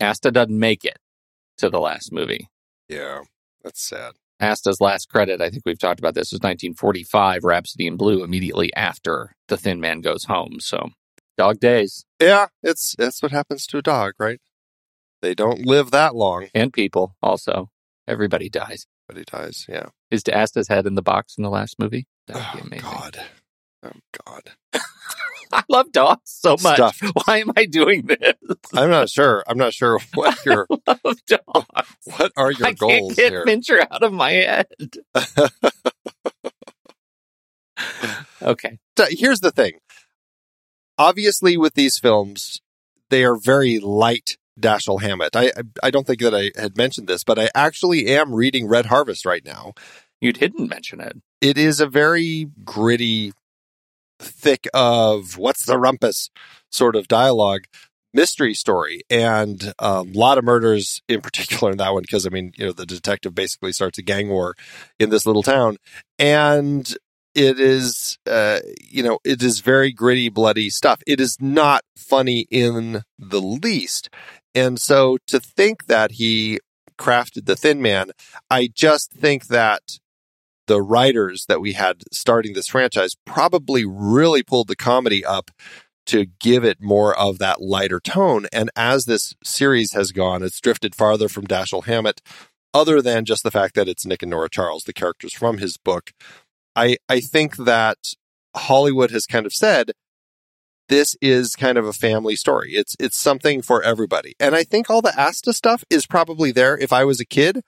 [0.00, 0.98] Asta doesn't make it
[1.58, 2.48] to the last movie.
[2.88, 3.20] yeah,
[3.62, 4.12] that's sad.
[4.40, 8.74] Asta's last credit, I think we've talked about this, was 1945, Rhapsody in Blue, immediately
[8.74, 10.58] after The Thin Man Goes Home.
[10.60, 10.90] So,
[11.36, 14.40] dog days Yeah, it's that's what happens to a dog, right?
[15.22, 17.70] They don't live that long, and people also.
[18.08, 18.86] Everybody dies.
[19.08, 19.66] Everybody dies.
[19.68, 19.86] Yeah.
[20.10, 22.06] Is Asta's head in the box in the last movie?
[22.26, 22.90] That would Oh be amazing.
[22.90, 23.20] God.
[23.84, 23.92] Oh
[24.26, 24.42] God.
[25.52, 26.76] I love dogs so much.
[26.76, 27.00] Stuff.
[27.26, 28.34] Why am I doing this?
[28.74, 29.42] I'm not sure.
[29.46, 31.86] I'm not sure what your love dogs.
[32.16, 33.86] what are your I goals can't get here.
[33.90, 34.66] Out of my head.
[38.42, 38.78] okay.
[38.98, 39.74] So here's the thing.
[40.98, 42.60] Obviously, with these films,
[43.08, 45.34] they are very light Dashiell Hammett.
[45.34, 45.52] I I-
[45.84, 49.24] I don't think that I had mentioned this, but I actually am reading Red Harvest
[49.24, 49.72] right now.
[50.20, 51.16] You didn't mention it.
[51.40, 53.32] It is a very gritty,
[54.20, 56.30] thick of what's the rumpus?
[56.72, 57.62] sort of dialogue
[58.14, 62.52] mystery story and a lot of murders in particular in that one because i mean
[62.56, 64.54] you know the detective basically starts a gang war
[65.00, 65.76] in this little town
[66.16, 66.94] and
[67.34, 71.00] it is uh you know it is very gritty bloody stuff.
[71.06, 74.08] It is not funny in the least.
[74.54, 76.58] And so to think that he
[76.98, 78.10] crafted the thin man
[78.50, 79.80] i just think that
[80.70, 85.50] the writers that we had starting this franchise probably really pulled the comedy up
[86.06, 88.46] to give it more of that lighter tone.
[88.52, 92.20] And as this series has gone, it's drifted farther from Dashiell Hammett
[92.72, 95.76] other than just the fact that it's Nick and Nora Charles, the characters from his
[95.76, 96.12] book.
[96.76, 98.14] I I think that
[98.54, 99.90] Hollywood has kind of said
[100.88, 102.74] this is kind of a family story.
[102.74, 104.36] It's it's something for everybody.
[104.38, 107.62] And I think all the Asta stuff is probably there if I was a kid.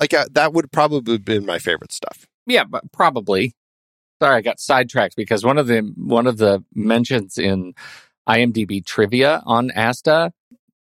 [0.00, 2.26] Like uh, that would probably have been my favorite stuff.
[2.48, 3.54] Yeah, but probably.
[4.20, 7.74] Sorry, I got sidetracked because one of the one of the mentions in
[8.28, 10.32] IMDb trivia on Asta,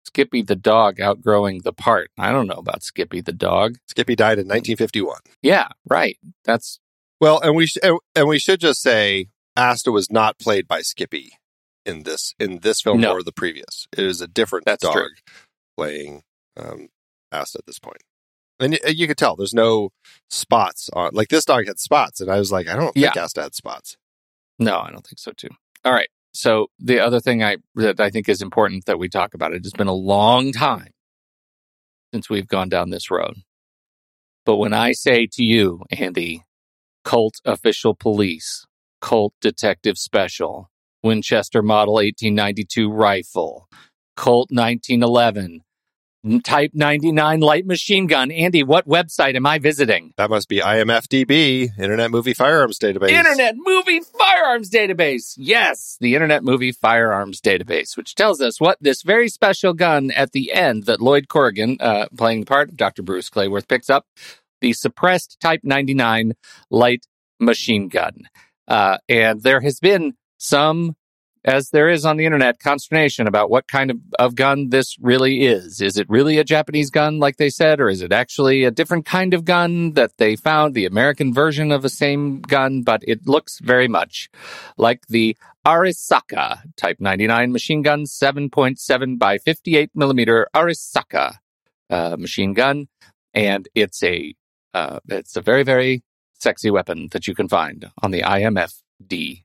[0.07, 2.11] Skippy the dog outgrowing the part.
[2.19, 3.77] I don't know about Skippy the dog.
[3.89, 5.17] Skippy died in 1951.
[5.41, 6.19] Yeah, right.
[6.45, 6.79] That's
[7.21, 7.79] Well, and we sh-
[8.15, 11.33] and- we should just say Asta was not played by Skippy
[11.87, 13.13] in this in this film No.
[13.13, 13.87] or the previous.
[13.97, 15.09] It is a different That's dog true.
[15.79, 16.23] playing
[16.59, 16.89] um,
[17.33, 18.03] Asta at this point.
[18.61, 19.91] And you could tell there's no
[20.31, 23.43] spots on like this dog had spots, and I was like, I don't think Asta
[23.43, 23.97] had spots.
[24.59, 25.49] no, I don't think so too.
[25.85, 26.09] All right.
[26.33, 29.65] So the other thing I that I think is important that we talk about it
[29.65, 30.91] has been a long time
[32.13, 33.35] since we've gone down this road.
[34.47, 36.45] But when I say to you, Andy,
[37.05, 38.67] Colt official police,
[39.01, 40.71] Colt detective special,
[41.03, 43.69] Winchester Model 1892 rifle,
[44.17, 45.63] Colt 1911,
[46.43, 48.31] Type 99 light machine gun.
[48.31, 50.15] Andy, what website am I visiting?
[50.17, 53.11] That must be IMFDB, Internet Movie Firearms Database.
[53.11, 55.35] Internet Movie Firearms Database.
[55.37, 60.33] Yes, the Internet Movie Firearms Database, which tells us what this very special gun at
[60.33, 63.03] the end that Lloyd Corrigan, uh, playing the part of Dr.
[63.03, 64.07] Bruce Clayworth, picks up
[64.63, 66.33] the suppressed Type 99
[66.71, 67.07] light
[67.39, 68.23] machine gun.
[68.67, 70.97] Uh, and there has been some,
[71.45, 75.45] as there is on the internet, consternation about what kind of, of gun this really
[75.45, 75.81] is.
[75.81, 79.05] Is it really a Japanese gun, like they said, or is it actually a different
[79.05, 82.83] kind of gun that they found, the American version of the same gun?
[82.83, 84.31] But it looks very much
[84.79, 91.37] like the Arisaka Type 99 machine gun, 7.7 by 58 millimeter Arisaka
[91.91, 92.89] uh, machine gun.
[93.35, 94.35] And it's a,
[94.73, 96.05] uh, it's a very, very
[96.39, 99.45] sexy weapon that you can find on the IMFDB.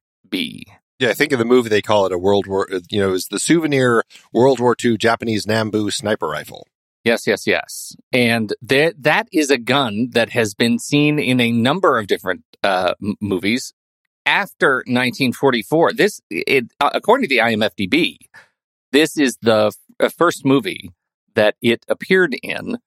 [1.00, 3.28] Yeah, I think in the movie they call it a World War, you know, is
[3.28, 6.68] the souvenir World War II Japanese Nambu sniper rifle.
[7.06, 7.96] Yes, yes, yes.
[8.12, 12.44] And that that is a gun that has been seen in a number of different
[12.62, 13.74] uh, movies
[14.26, 15.94] after 1944.
[15.94, 18.18] This, it, uh, according to the IMFDB,
[18.92, 20.92] this is the f- uh, first movie
[21.36, 22.78] that it appeared in.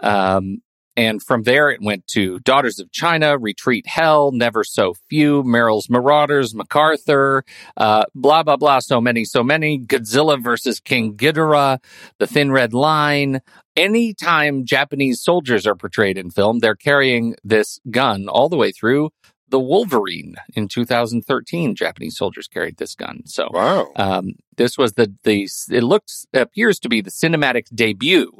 [0.00, 0.62] Um,
[0.96, 5.88] and from there, it went to Daughters of China, Retreat Hell, Never So Few, Merrill's
[5.88, 7.44] Marauders, MacArthur,
[7.76, 8.80] uh, blah, blah, blah.
[8.80, 9.78] So many, so many.
[9.78, 11.78] Godzilla versus King Ghidorah,
[12.18, 13.40] The Thin Red Line.
[13.76, 19.10] Anytime Japanese soldiers are portrayed in film, they're carrying this gun all the way through.
[19.48, 23.22] The Wolverine in 2013, Japanese soldiers carried this gun.
[23.26, 23.88] So Wow.
[23.96, 28.30] um, this was the the it looks appears to be the cinematic debut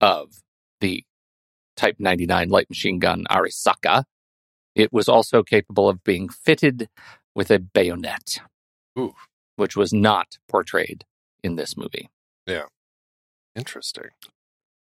[0.00, 0.28] of
[0.80, 1.04] the
[1.76, 4.04] Type 99 light machine gun Arisaka.
[4.74, 6.88] It was also capable of being fitted
[7.34, 8.40] with a bayonet,
[8.98, 9.14] Ooh.
[9.56, 11.04] which was not portrayed
[11.42, 12.08] in this movie.
[12.46, 12.64] Yeah.
[13.54, 14.10] Interesting.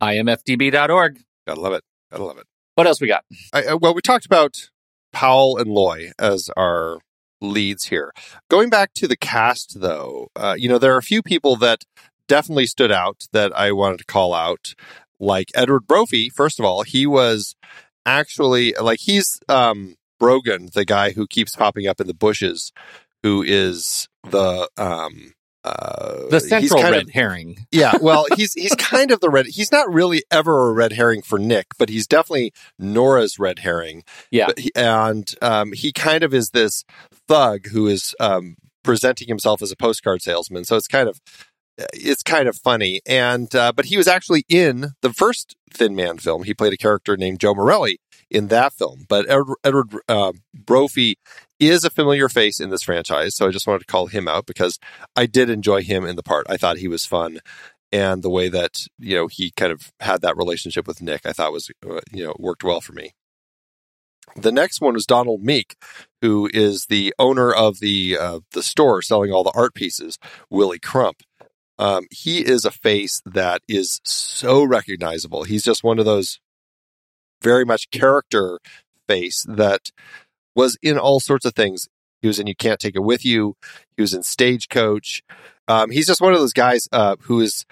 [0.02, 1.20] IMFDB.org.
[1.46, 1.84] Gotta love it.
[2.10, 2.46] Gotta love it.
[2.74, 3.24] What else we got?
[3.52, 4.70] I, uh, well, we talked about
[5.12, 6.98] Powell and Loy as our
[7.40, 8.12] leads here.
[8.48, 11.84] Going back to the cast, though, uh, you know, there are a few people that
[12.28, 14.74] definitely stood out that I wanted to call out,
[15.20, 16.30] like Edward Brophy.
[16.30, 17.54] First of all, he was
[18.06, 22.72] actually like he's um, Brogan, the guy who keeps popping up in the bushes,
[23.22, 27.66] who is the um, uh, The he's central kind red of- herring.
[27.70, 29.46] yeah, well, he's he's kind of the red.
[29.46, 34.02] He's not really ever a red herring for Nick, but he's definitely Nora's red herring.
[34.30, 34.46] Yeah.
[34.46, 36.84] But he, and um, he kind of is this
[37.28, 40.64] thug who is um, presenting himself as a postcard salesman.
[40.64, 41.20] So it's kind of
[41.78, 43.00] it's kind of funny.
[43.06, 46.44] And uh, but he was actually in the first Thin Man film.
[46.44, 47.98] He played a character named Joe Morelli
[48.30, 49.04] in that film.
[49.08, 51.18] But Edward, Edward uh, Brophy
[51.58, 54.46] is a familiar face in this franchise, so I just wanted to call him out
[54.46, 54.78] because
[55.16, 56.46] I did enjoy him in the part.
[56.48, 57.40] I thought he was fun,
[57.92, 61.32] and the way that you know he kind of had that relationship with Nick, I
[61.32, 63.12] thought was uh, you know worked well for me.
[64.36, 65.76] The next one was Donald Meek,
[66.20, 70.18] who is the owner of the uh, the store selling all the art pieces,
[70.48, 71.22] Willie Crump.
[71.80, 75.44] Um, he is a face that is so recognizable.
[75.44, 76.38] He's just one of those
[77.42, 78.58] very much character
[79.08, 79.90] face that
[80.54, 81.88] was in all sorts of things.
[82.20, 83.56] He was in You Can't Take It With You.
[83.96, 85.22] He was in Stagecoach.
[85.68, 87.64] Um, he's just one of those guys uh, who is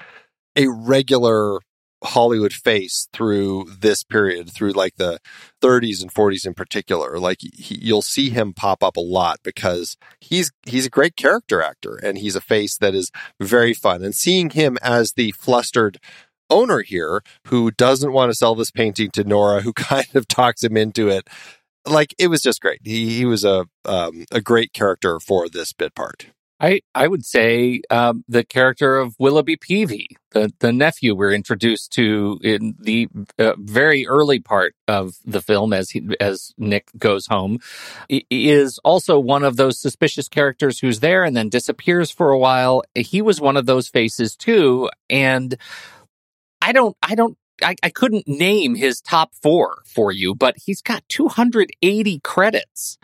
[0.57, 1.61] a regular
[2.03, 5.19] Hollywood face through this period, through like the
[5.63, 7.19] 30s and 40s in particular.
[7.19, 11.63] Like he, you'll see him pop up a lot because he's he's a great character
[11.63, 14.03] actor and he's a face that is very fun.
[14.03, 15.99] And seeing him as the flustered
[16.51, 20.63] owner here who doesn't want to sell this painting to Nora, who kind of talks
[20.63, 21.29] him into it.
[21.87, 22.81] Like it was just great.
[22.85, 26.27] He he was a um, a great character for this bit part.
[26.61, 31.93] I, I would say um, the character of Willoughby Peavy, the, the nephew we're introduced
[31.93, 37.27] to in the uh, very early part of the film as he, as Nick goes
[37.27, 37.61] home,
[38.09, 42.83] is also one of those suspicious characters who's there and then disappears for a while.
[42.95, 45.57] He was one of those faces too, and
[46.61, 50.83] I don't I don't I, I couldn't name his top four for you, but he's
[50.83, 52.99] got 280 credits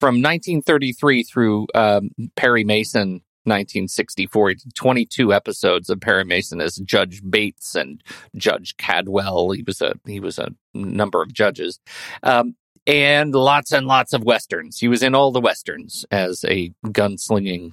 [0.00, 7.74] from 1933 through um, Perry Mason 1964 22 episodes of Perry Mason as Judge Bates
[7.74, 8.02] and
[8.34, 9.50] Judge Cadwell.
[9.52, 11.78] He was a he was a number of judges.
[12.22, 14.78] Um, and lots and lots of westerns.
[14.78, 17.72] He was in all the westerns as a gunslinging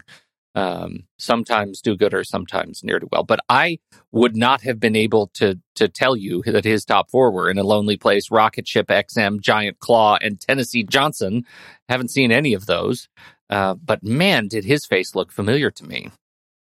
[0.55, 3.23] um, sometimes do good or sometimes near to well.
[3.23, 3.79] But I
[4.11, 7.57] would not have been able to to tell you that his top four were in
[7.57, 11.45] a lonely place, rocket ship XM, Giant Claw, and Tennessee Johnson.
[11.89, 13.09] Haven't seen any of those,
[13.49, 16.11] uh, but man, did his face look familiar to me.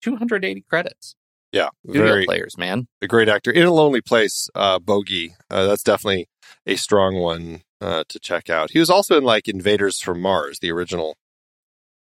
[0.01, 1.15] Two hundred eighty credits.
[1.51, 2.87] Yeah, Studio very players, man.
[3.01, 4.49] a great actor in a lonely place.
[4.55, 6.29] Uh, Bogey, uh, that's definitely
[6.65, 8.71] a strong one uh, to check out.
[8.71, 11.17] He was also in like Invaders from Mars, the original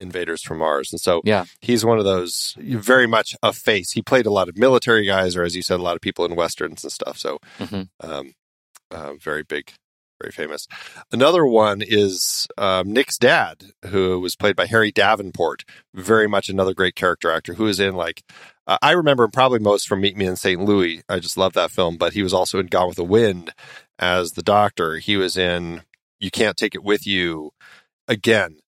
[0.02, 1.46] Invaders from Mars, and so Yeah.
[1.62, 3.92] he's one of those very much a face.
[3.92, 6.26] He played a lot of military guys, or as you said, a lot of people
[6.26, 7.18] in westerns and stuff.
[7.18, 7.90] So, Mhm.
[8.02, 8.34] um,
[8.90, 9.72] uh, very big,
[10.22, 10.68] very famous.
[11.12, 15.64] Another one is um, Nick's dad, who was played by Harry Davenport.
[15.94, 18.22] Very much another great character actor who is in like
[18.68, 20.62] uh, I remember him probably most from Meet Me in St.
[20.64, 21.02] Louis.
[21.10, 23.54] I just love that film, but he was also in Gone with the Wind
[23.98, 24.98] as the doctor.
[24.98, 25.82] He was in
[26.20, 27.52] You Can't Take It With You.
[28.08, 28.60] Again,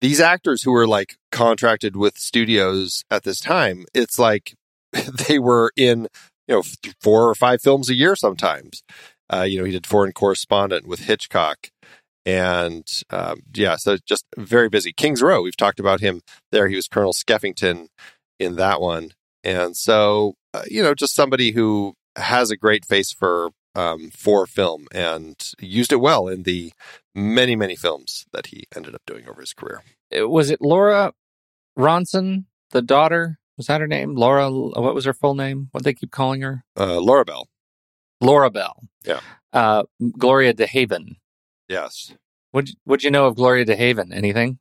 [0.00, 4.54] these actors who were like contracted with studios at this time, it's like
[5.28, 6.08] they were in,
[6.48, 6.62] you know,
[7.00, 8.82] four or five films a year sometimes.
[9.32, 11.70] Uh, you know, he did Foreign Correspondent with Hitchcock.
[12.24, 14.92] And um, yeah, so just very busy.
[14.92, 16.68] King's Row, we've talked about him there.
[16.68, 17.86] He was Colonel Skeffington
[18.38, 19.12] in that one.
[19.44, 24.46] And so, uh, you know, just somebody who has a great face for um, for
[24.46, 26.72] film and used it well in the
[27.16, 29.82] many, many films that he ended up doing over his career.
[30.16, 31.12] Uh, Was it Laura
[31.78, 33.38] Ronson, the daughter?
[33.56, 34.14] Was that her name?
[34.14, 34.50] Laura.
[34.50, 35.68] What was her full name?
[35.72, 36.64] What they keep calling her?
[36.78, 37.48] Uh, Laura Bell,
[38.20, 38.82] Laura Bell.
[39.04, 39.20] Yeah.
[39.52, 39.84] Uh,
[40.18, 41.16] Gloria DeHaven.
[41.68, 42.12] yes.
[42.52, 44.14] What would you know of Gloria DeHaven?
[44.14, 44.58] Anything?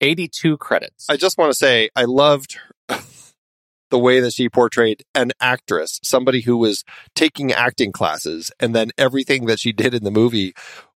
[0.00, 1.06] Eighty-two credits.
[1.08, 2.58] I just want to say I loved
[3.90, 6.84] the way that she portrayed an actress, somebody who was
[7.14, 10.52] taking acting classes, and then everything that she did in the movie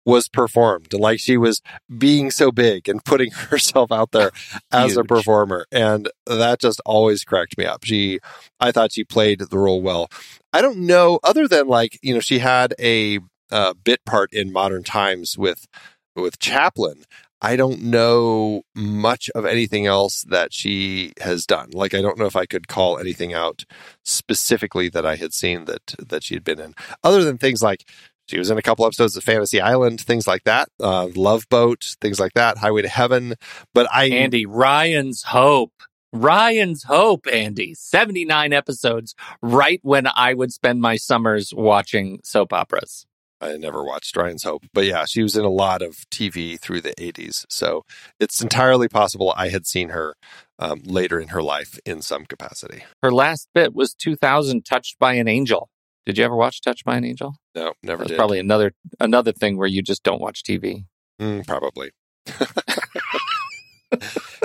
[0.06, 0.94] was performed.
[0.94, 1.60] Like she was
[1.98, 4.30] being so big and putting herself out there
[4.72, 5.66] as a performer.
[5.70, 7.84] And that just always cracked me up.
[7.84, 8.20] She,
[8.58, 10.08] I thought she played the role well.
[10.52, 13.18] I don't know, other than like, you know, she had a
[13.50, 15.66] uh, bit part in Modern Times with,
[16.14, 17.04] with Chaplin.
[17.42, 21.70] I don't know much of anything else that she has done.
[21.72, 23.64] Like I don't know if I could call anything out
[24.04, 27.84] specifically that I had seen that that she had been in, other than things like
[28.26, 31.96] she was in a couple episodes of Fantasy Island, things like that, uh, Love Boat,
[32.00, 33.34] things like that, Highway to Heaven.
[33.74, 35.72] But I Andy Ryan's Hope.
[36.12, 37.74] Ryan's Hope, Andy.
[37.74, 43.06] 79 episodes, right when I would spend my summers watching soap operas.
[43.40, 46.80] I never watched Ryan's Hope, but yeah, she was in a lot of TV through
[46.80, 47.44] the 80s.
[47.50, 47.84] So
[48.18, 50.14] it's entirely possible I had seen her
[50.58, 52.84] um, later in her life in some capacity.
[53.02, 55.68] Her last bit was 2000 Touched by an Angel.
[56.06, 57.34] Did you ever watch Touch by an Angel?
[57.54, 60.84] No, never That's probably another another thing where you just don't watch TV.
[61.20, 61.90] Mm, probably.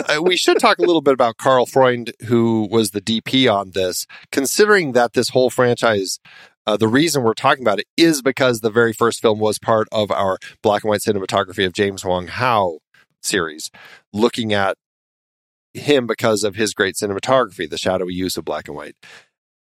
[0.08, 3.72] Uh, we should talk a little bit about Karl Freund, who was the DP on
[3.72, 6.20] this, considering that this whole franchise,
[6.66, 9.88] uh, the reason we're talking about it is because the very first film was part
[9.92, 12.80] of our black and white cinematography of James Wong Howe
[13.22, 13.70] series,
[14.14, 14.78] looking at
[15.74, 18.96] him because of his great cinematography, the shadowy use of black and white.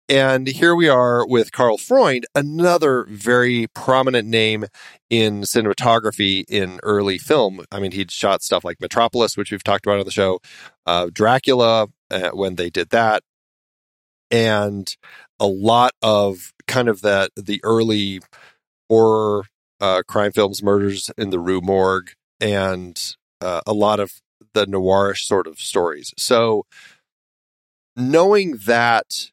[0.10, 4.66] And here we are with Karl Freund, another very prominent name
[5.10, 7.66] in cinematography in early film.
[7.74, 10.40] I mean, he'd shot stuff like Metropolis, which we've talked about on the show,
[10.86, 13.22] uh, Dracula, uh, when they did that,
[14.32, 14.96] and
[15.42, 18.22] a lot of kind of that the early
[18.90, 19.44] horror
[19.82, 24.22] uh, crime films, Murders in the Rue Morgue, and uh, a lot of
[24.54, 26.14] the noirish sort of stories.
[26.18, 26.66] So,
[27.98, 29.32] knowing that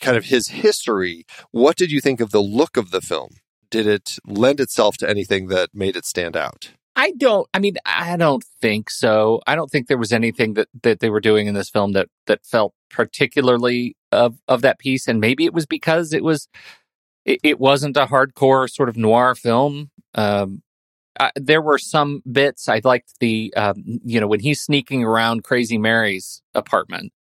[0.00, 3.36] kind of his history, what did you think of the look of the film?
[3.70, 6.72] Did it lend itself to anything that made it stand out?
[6.98, 7.46] I don't.
[7.52, 9.42] I mean, I don't think so.
[9.46, 12.08] I don't think there was anything that that they were doing in this film that
[12.26, 16.48] that felt particularly of of that piece, and maybe it was because it was
[17.26, 19.90] it, it wasn't a hardcore sort of noir film.
[20.14, 20.62] Um,
[21.20, 25.44] I, there were some bits I liked the um, you know when he's sneaking around
[25.44, 27.12] Crazy Mary's apartment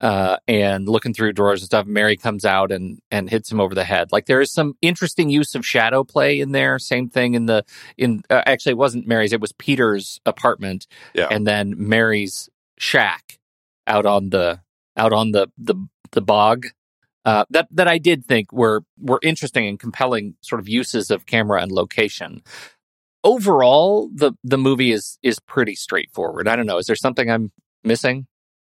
[0.00, 1.86] uh, and looking through drawers and stuff.
[1.86, 4.12] Mary comes out and and hits him over the head.
[4.12, 6.78] Like there is some interesting use of shadow play in there.
[6.78, 7.64] Same thing in the
[7.96, 9.32] in uh, actually it wasn't Mary's.
[9.32, 10.86] It was Peter's apartment.
[11.14, 11.28] Yeah.
[11.30, 13.38] and then Mary's shack
[13.86, 14.60] out on the
[14.96, 15.74] out on the the
[16.12, 16.66] the bog.
[17.24, 21.26] Uh, that that I did think were were interesting and compelling sort of uses of
[21.26, 22.42] camera and location.
[23.24, 26.46] Overall, the the movie is is pretty straightforward.
[26.46, 26.78] I don't know.
[26.78, 27.50] Is there something I'm
[27.82, 28.26] missing?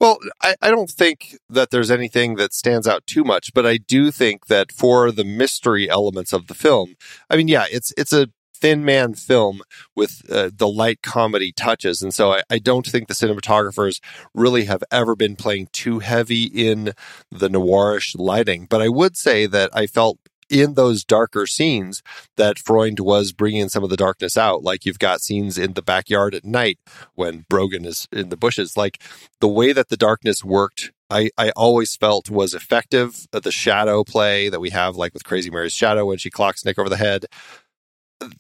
[0.00, 3.78] Well, I, I don't think that there's anything that stands out too much, but I
[3.78, 6.94] do think that for the mystery elements of the film,
[7.28, 9.62] I mean, yeah, it's it's a thin man film
[9.96, 14.00] with uh, the light comedy touches, and so I, I don't think the cinematographers
[14.34, 16.92] really have ever been playing too heavy in
[17.30, 18.66] the noirish lighting.
[18.70, 20.18] But I would say that I felt
[20.50, 22.02] in those darker scenes
[22.36, 24.62] that Freund was bringing some of the darkness out.
[24.62, 26.78] Like you've got scenes in the backyard at night
[27.14, 28.76] when Brogan is in the bushes.
[28.76, 29.02] Like
[29.40, 33.26] the way that the darkness worked, I, I always felt was effective.
[33.32, 36.64] Uh, The shadow play that we have, like with Crazy Mary's shadow when she clocks
[36.64, 37.26] Nick over the head.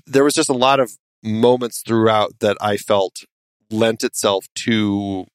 [0.06, 3.24] There was just a lot of moments throughout that I felt
[3.70, 5.26] lent itself to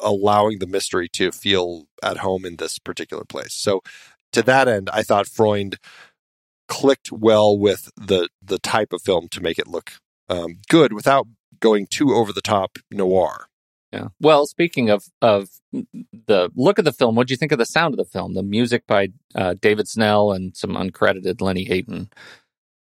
[0.00, 3.54] allowing the mystery to feel at home in this particular place.
[3.54, 3.80] So
[4.34, 5.78] to that end, I thought Freund
[6.68, 9.92] clicked well with the the type of film to make it look
[10.28, 11.26] um, good without
[11.60, 13.46] going too over the top noir.
[13.92, 14.08] Yeah.
[14.20, 17.66] Well, speaking of of the look of the film, what do you think of the
[17.66, 18.34] sound of the film?
[18.34, 22.10] The music by uh, David Snell and some uncredited Lenny Hayton,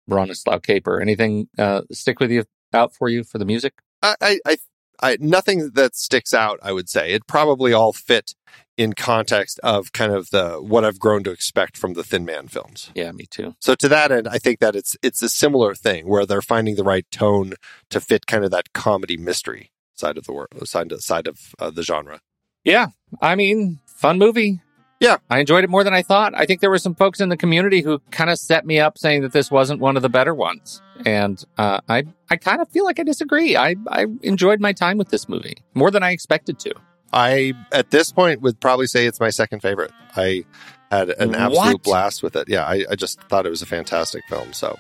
[0.09, 1.01] Bronislaw Kaper.
[1.01, 3.75] Anything uh, stick with you out for you for the music?
[4.03, 4.57] I, I,
[5.03, 6.59] I, nothing that sticks out.
[6.63, 8.35] I would say it probably all fit
[8.77, 12.49] in context of kind of the what I've grown to expect from the Thin Man
[12.49, 12.91] films.
[12.95, 13.55] Yeah, me too.
[13.61, 16.77] So to that end, I think that it's it's a similar thing where they're finding
[16.77, 17.55] the right tone
[17.91, 21.55] to fit kind of that comedy mystery side of the world, side of, side of
[21.59, 22.21] uh, the genre.
[22.65, 22.89] Yeah,
[23.21, 24.63] I mean, fun movie.
[25.01, 25.17] Yeah.
[25.31, 26.35] I enjoyed it more than I thought.
[26.37, 28.99] I think there were some folks in the community who kind of set me up
[28.99, 30.83] saying that this wasn't one of the better ones.
[31.07, 33.57] And uh, I I kind of feel like I disagree.
[33.57, 36.75] I, I enjoyed my time with this movie more than I expected to.
[37.13, 39.91] I at this point would probably say it's my second favorite.
[40.17, 40.45] I
[40.91, 41.83] had an absolute What?
[41.83, 42.49] blast with it.
[42.49, 44.53] Yeah, I, I just thought it was a fantastic film.
[44.53, 44.77] So,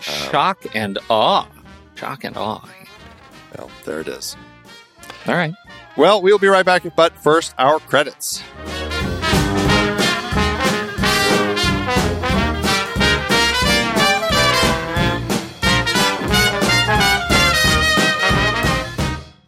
[0.00, 1.48] Shock and awe.
[1.96, 2.64] Shock and awe.
[3.58, 4.36] well, there it is.
[5.26, 5.54] All right.
[5.96, 8.42] Well, we'll be right back, but first, our credits.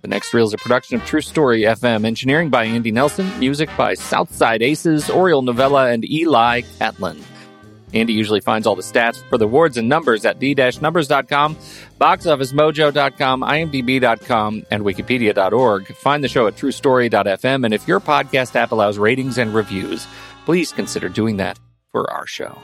[0.08, 2.06] The next reel is a production of True Story FM.
[2.06, 3.30] Engineering by Andy Nelson.
[3.38, 7.22] Music by Southside Aces, Oriole Novella, and Eli Catlin.
[7.92, 11.56] Andy usually finds all the stats for the awards and numbers at the-numbers.com,
[12.00, 15.94] boxofficemojo.com, imdb.com, and wikipedia.org.
[15.96, 20.06] Find the show at truestory.fm, and if your podcast app allows ratings and reviews,
[20.46, 21.58] please consider doing that
[21.92, 22.56] for our show.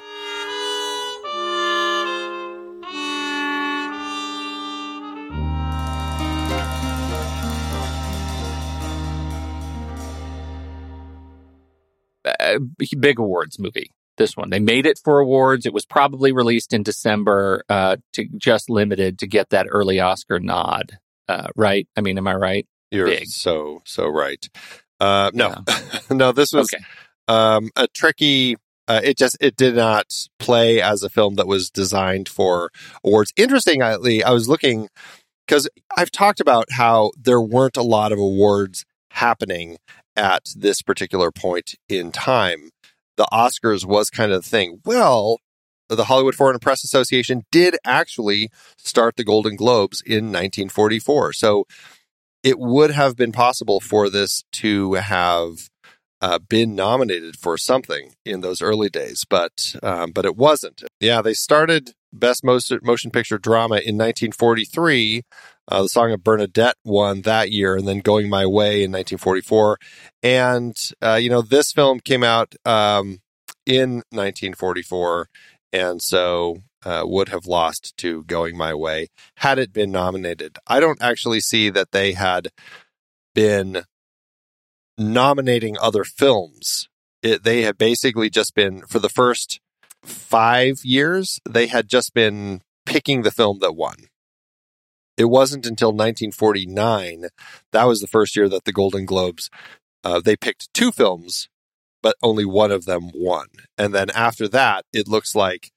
[12.24, 12.58] Uh,
[12.98, 13.90] big awards movie.
[14.16, 15.66] This one, they made it for awards.
[15.66, 20.38] It was probably released in December, uh, to just limited to get that early Oscar
[20.38, 20.98] nod.
[21.28, 21.88] Uh, right?
[21.96, 22.66] I mean, am I right?
[22.92, 23.26] You're Big.
[23.26, 24.46] so so right.
[25.00, 25.56] Uh, no,
[26.10, 26.84] no, this was Okay.
[27.26, 28.56] um, a tricky.
[28.86, 30.04] Uh, it just it did not
[30.38, 32.70] play as a film that was designed for
[33.02, 33.32] awards.
[33.36, 34.88] Interestingly, I was looking
[35.48, 39.78] because I've talked about how there weren't a lot of awards happening
[40.16, 42.70] at this particular point in time.
[43.16, 44.80] The Oscars was kind of the thing.
[44.84, 45.38] Well,
[45.88, 51.34] the Hollywood Foreign Press Association did actually start the Golden Globes in 1944.
[51.34, 51.66] So
[52.42, 55.68] it would have been possible for this to have
[56.20, 60.82] uh, been nominated for something in those early days, but um, but it wasn't.
[61.00, 65.22] Yeah, they started Best Motion Motion Picture Drama in 1943.
[65.66, 69.78] Uh, the Song of Bernadette won that year, and then Going My Way in 1944.
[70.22, 73.20] And uh, you know, this film came out um,
[73.66, 75.28] in 1944,
[75.72, 79.08] and so uh, would have lost to Going My Way
[79.38, 80.58] had it been nominated.
[80.66, 82.48] I don't actually see that they had
[83.34, 83.84] been
[84.98, 86.88] nominating other films.
[87.22, 89.60] It, they had basically just been, for the first
[90.02, 93.96] five years, they had just been picking the film that won.
[95.16, 97.26] It wasn't until 1949,
[97.72, 99.48] that was the first year that the Golden Globes,
[100.02, 101.48] uh, they picked two films
[102.04, 103.46] but only one of them won.
[103.78, 105.70] And then after that, it looks like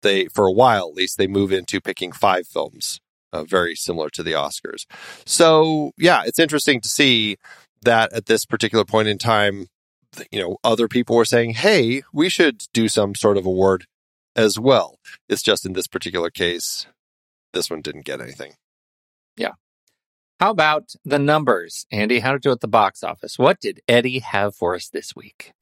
[0.00, 3.00] they, for a while at least, they move into picking five films,
[3.34, 4.86] uh, very similar to the Oscars.
[5.26, 7.36] So, yeah, it's interesting to see
[7.82, 9.66] that at this particular point in time,
[10.32, 13.84] you know, other people were saying, hey, we should do some sort of award
[14.34, 14.96] as well.
[15.28, 16.86] It's just in this particular case,
[17.52, 18.54] this one didn't get anything.
[20.40, 21.84] How about the numbers?
[21.90, 23.40] Andy, how to do at the box office?
[23.40, 25.52] What did Eddie have for us this week?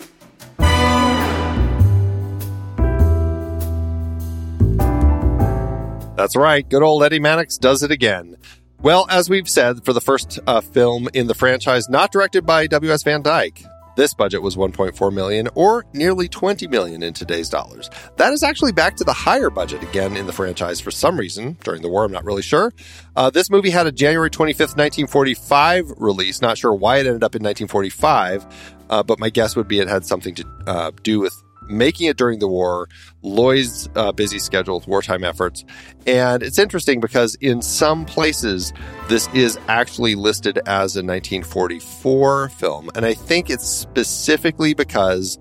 [6.14, 6.68] That's right.
[6.68, 8.36] Good old Eddie Mannix does it again.
[8.82, 12.66] Well, as we've said, for the first uh, film in the franchise not directed by
[12.66, 13.02] W.S.
[13.02, 13.64] Van Dyke,
[13.96, 17.90] this budget was 1.4 million or nearly 20 million in today's dollars.
[18.16, 21.58] That is actually back to the higher budget again in the franchise for some reason
[21.64, 22.04] during the war.
[22.04, 22.72] I'm not really sure.
[23.16, 26.40] Uh, this movie had a January 25th, 1945 release.
[26.40, 28.46] Not sure why it ended up in 1945,
[28.90, 31.34] uh, but my guess would be it had something to uh, do with
[31.68, 32.88] making it during the war,
[33.22, 35.64] Loy's uh, busy schedule with wartime efforts.
[36.06, 38.72] And it's interesting because in some places,
[39.08, 42.90] this is actually listed as a 1944 film.
[42.94, 45.38] And I think it's specifically because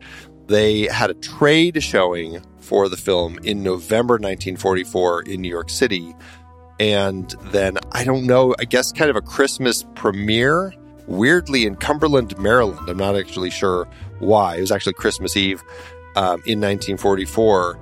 [0.47, 6.15] they had a trade showing for the film in November 1944 in New York City.
[6.80, 10.73] And then, I don't know, I guess kind of a Christmas premiere,
[11.07, 12.89] weirdly in Cumberland, Maryland.
[12.89, 13.88] I'm not actually sure
[14.19, 14.57] why.
[14.57, 15.63] It was actually Christmas Eve
[16.16, 17.80] um, in 1944,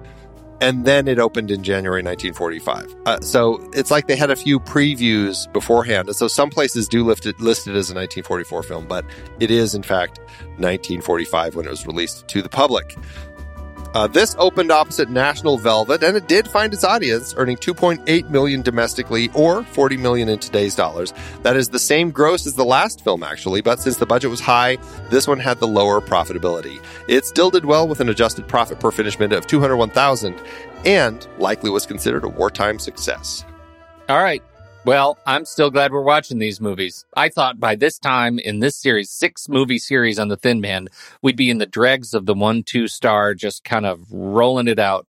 [0.61, 2.95] and then it opened in January 1945.
[3.05, 6.07] Uh, so it's like they had a few previews beforehand.
[6.07, 9.05] And so some places do lift it, list it as a 1944 film, but
[9.39, 10.19] it is in fact
[10.57, 12.95] 1945 when it was released to the public.
[13.93, 18.61] Uh, this opened opposite National Velvet, and it did find its audience, earning 2.8 million
[18.61, 21.13] domestically, or 40 million in today's dollars.
[21.43, 24.39] That is the same gross as the last film, actually, but since the budget was
[24.39, 24.77] high,
[25.09, 26.83] this one had the lower profitability.
[27.07, 30.41] It still did well with an adjusted profit per finish minute of 201,000,
[30.85, 33.45] and likely was considered a wartime success.
[34.09, 34.43] All right.
[34.85, 37.05] Well, I'm still glad we're watching these movies.
[37.15, 40.89] I thought by this time in this series, six movie series on the Thin Man,
[41.21, 44.79] we'd be in the dregs of the one, two star, just kind of rolling it
[44.79, 45.07] out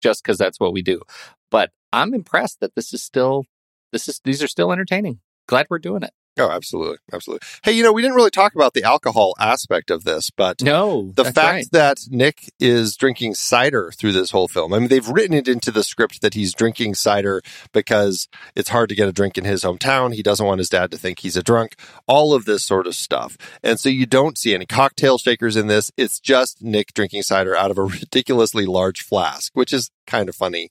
[0.00, 1.02] just because that's what we do.
[1.50, 3.46] But I'm impressed that this is still,
[3.90, 5.18] this is, these are still entertaining.
[5.48, 6.12] Glad we're doing it.
[6.38, 6.98] Oh, absolutely.
[7.12, 7.46] Absolutely.
[7.62, 11.12] Hey, you know, we didn't really talk about the alcohol aspect of this, but No,
[11.14, 11.66] the fact right.
[11.72, 14.74] that Nick is drinking cider through this whole film.
[14.74, 17.40] I mean, they've written it into the script that he's drinking cider
[17.72, 20.14] because it's hard to get a drink in his hometown.
[20.14, 21.74] He doesn't want his dad to think he's a drunk,
[22.06, 23.38] all of this sort of stuff.
[23.62, 25.90] And so you don't see any cocktail shakers in this.
[25.96, 30.36] It's just Nick drinking cider out of a ridiculously large flask, which is kind of
[30.36, 30.68] funny.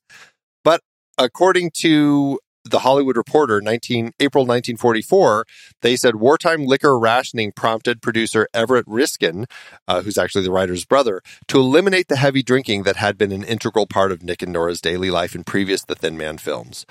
[0.64, 0.82] But
[1.18, 5.46] according to the Hollywood Reporter, 19, April 1944,
[5.82, 9.46] they said wartime liquor rationing prompted producer Everett Riskin,
[9.88, 13.44] uh, who's actually the writer's brother, to eliminate the heavy drinking that had been an
[13.44, 16.86] integral part of Nick and Nora's daily life in previous The Thin Man films.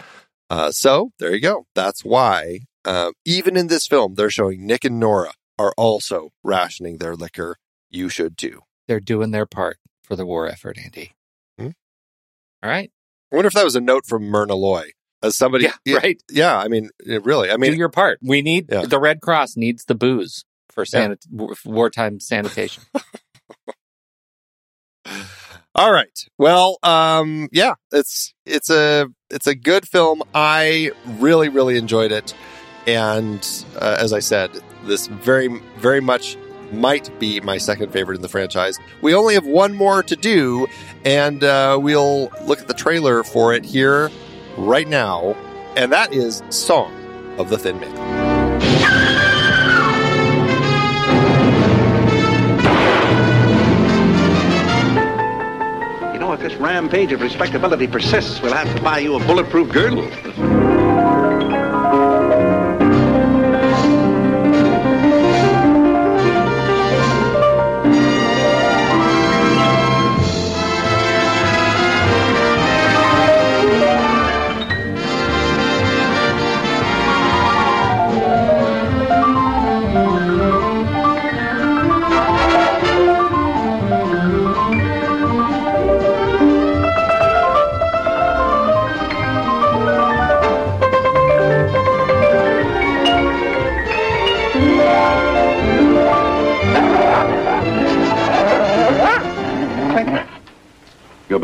[0.48, 1.66] Uh, so there you go.
[1.74, 6.98] That's why, uh, even in this film, they're showing Nick and Nora are also rationing
[6.98, 7.56] their liquor.
[7.90, 8.60] You should too.
[8.86, 11.12] They're doing their part for the war effort, Andy.
[11.58, 11.70] Hmm.
[12.62, 12.90] All right.
[13.32, 14.90] I wonder if that was a note from Myrna Loy.
[15.24, 16.22] As somebody, Yeah, right.
[16.30, 17.50] Yeah, I mean, it really.
[17.50, 18.18] I mean, Do your part.
[18.22, 18.82] We need Yeah.
[18.82, 22.82] the Red Cross needs the booze for sanit- w- wartime sanitation.
[25.76, 26.16] All right.
[26.38, 30.22] Well, um, yeah, it's it's a it's a good film.
[30.34, 32.32] I really really enjoyed it,
[32.86, 33.44] and
[33.80, 34.50] uh, as I said,
[34.84, 35.48] this very
[35.78, 36.36] very much
[36.72, 38.78] might be my second favorite in the franchise.
[39.02, 40.68] We only have one more to do,
[41.04, 44.10] and uh, we'll look at the trailer for it here
[44.56, 45.36] right now,
[45.76, 46.92] and that is "Song
[47.38, 47.90] of the Thin Man."
[56.12, 59.70] You know, if this rampage of respectability persists, we'll have to buy you a bulletproof
[59.70, 60.08] girdle.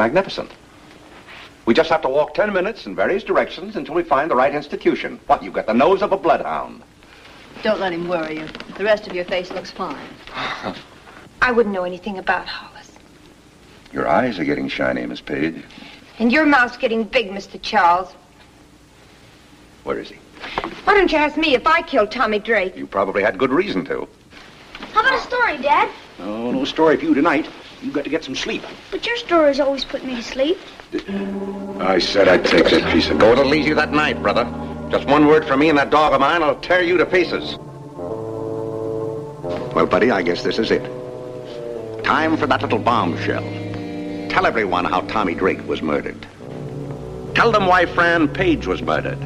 [0.00, 0.50] Magnificent.
[1.66, 4.54] We just have to walk ten minutes in various directions until we find the right
[4.54, 5.20] institution.
[5.26, 6.82] What, you've got the nose of a bloodhound.
[7.62, 8.48] Don't let him worry you.
[8.78, 10.08] The rest of your face looks fine.
[11.42, 12.92] I wouldn't know anything about Hollis.
[13.92, 15.62] Your eyes are getting shiny, Miss Page.
[16.18, 17.60] And your mouth's getting big, Mr.
[17.60, 18.14] Charles.
[19.84, 20.16] Where is he?
[20.84, 22.74] Why don't you ask me if I killed Tommy Drake?
[22.74, 24.08] You probably had good reason to.
[24.92, 25.90] How about a story, Dad?
[26.20, 27.46] Oh, no story for you tonight.
[27.82, 28.62] You've got to get some sleep.
[28.90, 30.58] But your stories always put me to sleep.
[31.80, 33.38] I said I'd take that piece of gold.
[33.38, 34.44] It'll ease you that night, brother.
[34.90, 37.56] Just one word from me and that dog of mine will tear you to pieces.
[39.74, 40.82] Well, buddy, I guess this is it.
[42.04, 43.42] Time for that little bombshell.
[44.28, 46.26] Tell everyone how Tommy Drake was murdered.
[47.34, 49.18] Tell them why Fran Page was murdered.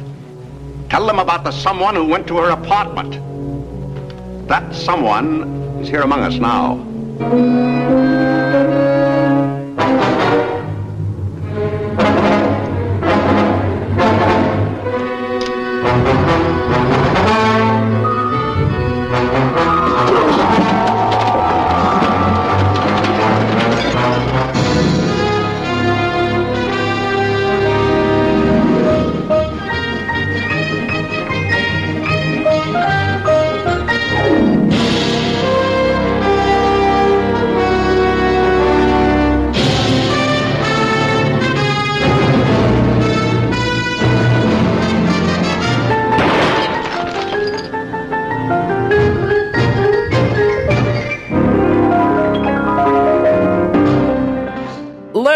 [0.89, 3.19] Tell them about the someone who went to her apartment.
[4.47, 5.43] That someone
[5.81, 6.94] is here among us now.
[7.17, 8.84] Thank you.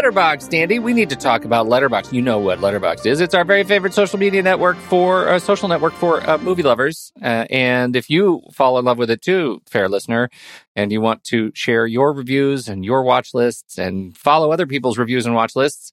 [0.10, 0.80] Letterboxd, Andy.
[0.80, 2.12] We need to talk about Letterboxd.
[2.12, 3.22] You know what Letterboxd is.
[3.22, 7.12] It's our very favorite social media network for uh, social network for uh, movie lovers.
[7.22, 10.32] Uh, and if you fall in love with it too, fair listener,
[10.76, 14.98] and you want to share your reviews and your watch lists and follow other people's
[14.98, 15.92] reviews and watch lists,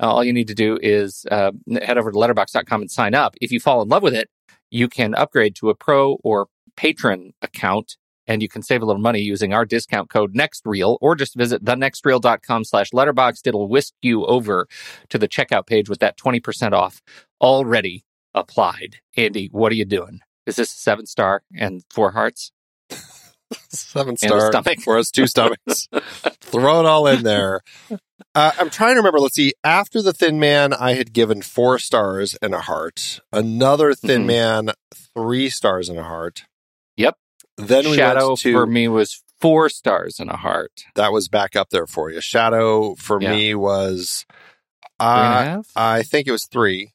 [0.00, 1.52] all you need to do is uh,
[1.82, 3.36] head over to letterboxd.com and sign up.
[3.40, 4.28] If you fall in love with it,
[4.72, 7.96] you can upgrade to a pro or patron account
[8.26, 11.64] and you can save a little money using our discount code nextreel or just visit
[11.64, 14.66] thenextreel.com slash letterboxd it'll whisk you over
[15.08, 17.02] to the checkout page with that 20% off
[17.40, 18.04] already
[18.34, 22.52] applied andy what are you doing is this a seven star and four hearts
[23.68, 24.80] Seven star stomach.
[24.80, 25.86] for us, two stomachs.
[26.40, 27.60] Throw it all in there.
[28.34, 29.20] Uh, I'm trying to remember.
[29.20, 29.52] Let's see.
[29.62, 33.20] After the Thin Man, I had given four stars and a heart.
[33.30, 34.26] Another Thin Mhm.
[34.26, 34.70] Man,
[35.14, 36.44] three stars and a heart.
[36.96, 37.16] Yep.
[37.56, 41.56] Then we shadow to for me was four stars and a heart that was back
[41.56, 42.20] up there for you.
[42.20, 43.30] Shadow for Yeah.
[43.30, 44.24] me was,
[45.00, 45.60] uh?
[45.76, 46.92] I think it was three.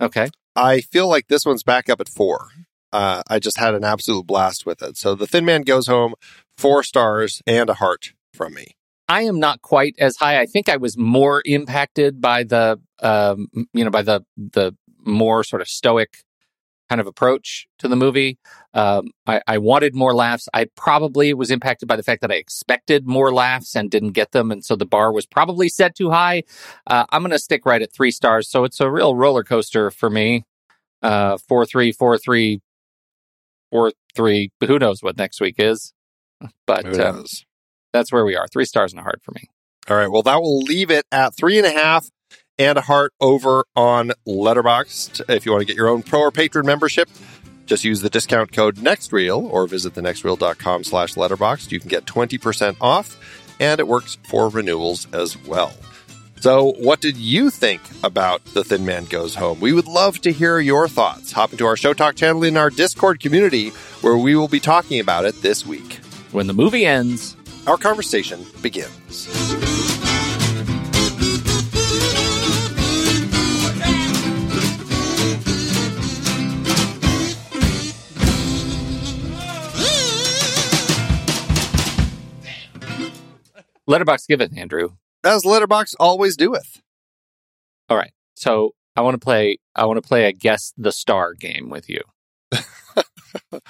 [0.00, 2.48] okay I feel like this one's back up at four.
[2.92, 4.96] Uh, I just had an absolute blast with it.
[4.96, 6.14] So the Thin Man goes home,
[6.56, 8.68] four stars and a heart from me.
[9.08, 10.40] I am not quite as high.
[10.40, 14.72] I think I was more impacted by the, um, you know, by the the
[15.04, 16.24] more sort of stoic
[16.88, 18.38] kind of approach to the movie.
[18.74, 20.48] Um, I, I wanted more laughs.
[20.54, 24.32] I probably was impacted by the fact that I expected more laughs and didn't get
[24.32, 26.44] them, and so the bar was probably set too high.
[26.86, 28.48] Uh, I'm going to stick right at three stars.
[28.48, 30.44] So it's a real roller coaster for me.
[31.02, 32.60] Uh, four three four three
[33.70, 34.50] four three.
[34.66, 35.92] Who knows what next week is?
[36.66, 37.22] But uh,
[37.92, 38.46] that's where we are.
[38.48, 39.48] Three stars and a heart for me.
[39.88, 40.10] All right.
[40.10, 42.08] Well, that will leave it at three and a half
[42.58, 45.28] and a heart over on Letterboxd.
[45.28, 47.08] If you want to get your own pro or patron membership,
[47.66, 51.72] just use the discount code NEXTREEL or visit thenextreel.com slash letterboxd.
[51.72, 53.18] You can get 20% off
[53.60, 55.72] and it works for renewals as well.
[56.40, 59.58] So, what did you think about The Thin Man Goes Home?
[59.58, 61.32] We would love to hear your thoughts.
[61.32, 63.70] Hop into our Show Talk channel in our Discord community
[64.02, 65.94] where we will be talking about it this week.
[66.32, 67.36] When the movie ends,
[67.66, 69.26] Our conversation begins.
[83.86, 84.90] Letterbox give it, Andrew.
[85.24, 86.80] As Letterboxd always doeth.
[87.88, 88.12] All right.
[88.34, 89.58] So I want to play.
[89.74, 92.00] I want to play a guess the star game with you.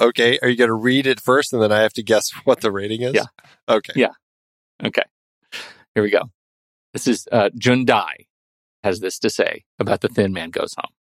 [0.00, 2.60] Okay, are you going to read it first and then I have to guess what
[2.60, 3.14] the rating is?
[3.14, 3.26] Yeah.
[3.68, 3.94] Okay.
[3.96, 4.12] Yeah.
[4.84, 5.02] Okay.
[5.94, 6.30] Here we go.
[6.92, 8.26] This is uh, Jundai
[8.84, 10.92] has this to say about the Thin Man Goes Home.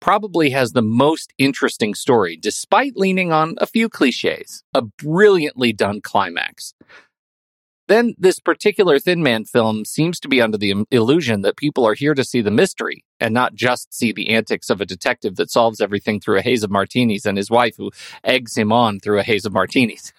[0.00, 4.62] Probably has the most interesting story, despite leaning on a few cliches.
[4.74, 6.74] A brilliantly done climax.
[7.88, 11.94] Then this particular Thin Man film seems to be under the illusion that people are
[11.94, 15.50] here to see the mystery and not just see the antics of a detective that
[15.50, 17.92] solves everything through a haze of martinis and his wife who
[18.24, 20.12] eggs him on through a haze of martinis.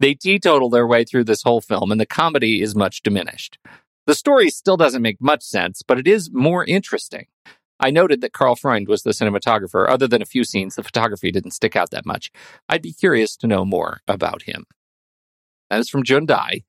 [0.00, 3.58] They teetotal their way through this whole film, and the comedy is much diminished.
[4.06, 7.26] The story still doesn't make much sense, but it is more interesting.
[7.78, 9.88] I noted that Karl Freund was the cinematographer.
[9.88, 12.30] Other than a few scenes, the photography didn't stick out that much.
[12.68, 14.66] I'd be curious to know more about him.
[15.70, 16.64] That's from Jundai.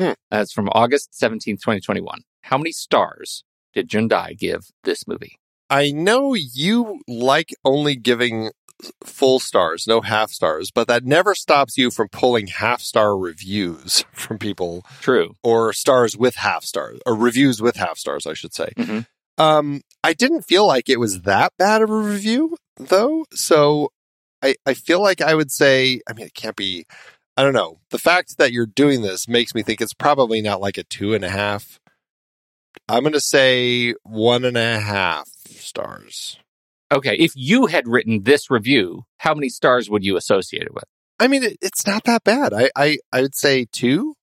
[0.00, 0.12] Hmm.
[0.30, 2.20] That's from August 17th, 2021.
[2.42, 3.44] How many stars
[3.74, 5.38] did Jundai give this movie?
[5.68, 8.50] I know you like only giving
[9.04, 14.04] full stars, no half stars, but that never stops you from pulling half star reviews
[14.12, 15.36] from people True.
[15.42, 18.70] or stars with half stars or reviews with half stars, I should say.
[18.78, 19.06] Mhm.
[19.36, 23.26] Um, I didn't feel like it was that bad of a review though.
[23.32, 23.90] So
[24.42, 26.86] I, I feel like I would say, I mean, it can't be,
[27.40, 27.78] I don't know.
[27.88, 31.14] The fact that you're doing this makes me think it's probably not like a two
[31.14, 31.80] and a half.
[32.86, 36.38] I'm going to say one and a half stars.
[36.92, 37.16] Okay.
[37.16, 40.84] If you had written this review, how many stars would you associate it with?
[41.18, 42.52] I mean, it, it's not that bad.
[42.52, 44.16] I, I, I would say two,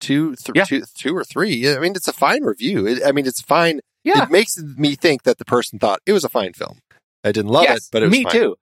[0.00, 0.64] two, th- Yeah.
[0.64, 1.66] two, two or three.
[1.70, 2.86] I mean, it's a fine review.
[2.86, 3.80] It, I mean, it's fine.
[4.02, 4.24] Yeah.
[4.24, 6.80] It makes me think that the person thought it was a fine film.
[7.24, 8.32] I didn't love yes, it, but it was me fine.
[8.32, 8.56] too.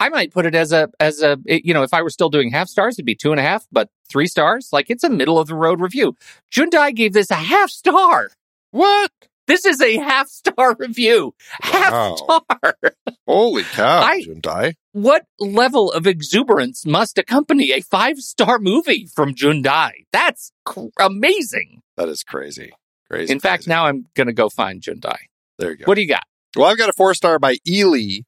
[0.00, 2.50] I might put it as a as a you know if I were still doing
[2.50, 5.38] half stars it'd be two and a half, but three stars like it's a middle
[5.38, 6.14] of the road review.
[6.52, 8.30] Jundai gave this a half star.
[8.70, 9.10] What?
[9.46, 11.32] This is a half star review.
[11.62, 12.16] Half Wow.
[12.16, 12.74] star.
[13.26, 14.74] Holy cow, I- Jundai.
[14.92, 19.90] What level of exuberance must accompany a five star movie from Jundai?
[20.12, 21.80] That's cr- amazing.
[21.96, 22.72] That is crazy.
[23.10, 23.32] Crazy.
[23.32, 25.16] In fact, now I'm going to go find Jundai.
[25.58, 25.84] there you go.
[25.86, 26.24] What do you got?
[26.56, 28.20] Well, I've got a four star by Ely,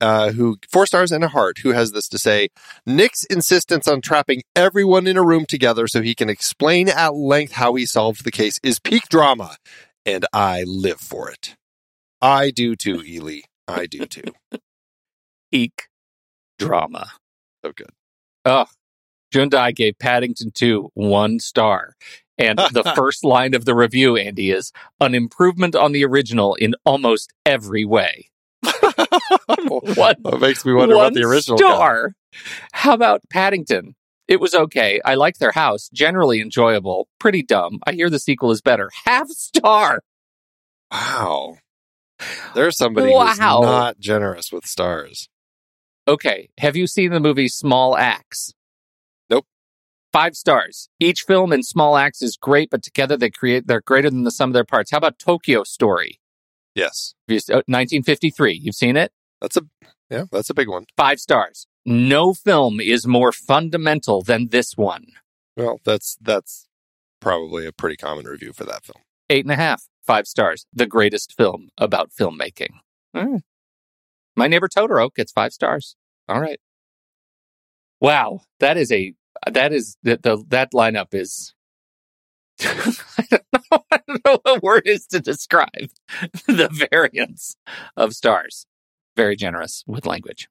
[0.00, 2.48] uh, who four stars and a heart, who has this to say:
[2.84, 7.52] Nick's insistence on trapping everyone in a room together so he can explain at length
[7.52, 9.56] how he solved the case is peak drama,
[10.04, 11.56] and I live for it.
[12.20, 13.40] I do too, Ely.
[13.68, 14.32] I do too.
[15.52, 15.88] Peak
[16.58, 17.12] drama.
[17.64, 17.90] So good.
[18.44, 18.66] Oh,
[19.32, 21.94] Jundai gave Paddington 2 one star.
[22.38, 26.74] And the first line of the review, Andy, is an improvement on the original in
[26.84, 28.30] almost every way.
[28.96, 30.18] What?
[30.22, 31.58] That makes me wonder about the original.
[31.58, 31.64] guy.
[31.74, 32.12] star.
[32.72, 33.94] How about Paddington?
[34.28, 35.00] It was okay.
[35.04, 35.88] I like their house.
[35.92, 37.08] Generally enjoyable.
[37.20, 37.78] Pretty dumb.
[37.86, 38.90] I hear the sequel is better.
[39.04, 40.00] Half star.
[40.90, 41.56] Wow.
[42.54, 43.28] There's somebody Wow.
[43.30, 45.28] who's not generous with stars.
[46.08, 46.48] Okay.
[46.58, 48.52] Have you seen the movie Small Axe?
[49.30, 49.46] Nope.
[50.12, 50.88] Five stars.
[50.98, 54.30] Each film in Small Axe is great, but together they create they're greater than the
[54.30, 54.90] sum of their parts.
[54.90, 56.18] How about Tokyo Story?
[56.76, 57.14] Yes.
[57.28, 58.52] Have you- uh, 1953.
[58.62, 59.10] You've seen it?
[59.40, 59.62] That's a
[60.10, 60.84] yeah, that's a big one.
[60.96, 61.66] Five stars.
[61.84, 65.06] No film is more fundamental than this one.
[65.56, 66.68] Well, that's that's
[67.20, 69.02] probably a pretty common review for that film.
[69.30, 69.84] Eight and a half.
[70.06, 70.66] Five stars.
[70.72, 72.74] The greatest film about filmmaking.
[73.14, 73.38] Hmm.
[74.36, 75.96] My neighbor Totoro gets five stars.
[76.28, 76.60] All right.
[78.00, 79.14] Wow, that is a
[79.50, 81.54] that is that the that lineup is.
[82.62, 83.84] I don't know.
[83.92, 85.90] I don't know what word is to describe
[86.46, 87.56] the variance
[87.96, 88.66] of stars.
[89.16, 90.48] Very generous with language.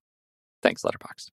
[0.62, 1.30] Thanks, Letterboxd.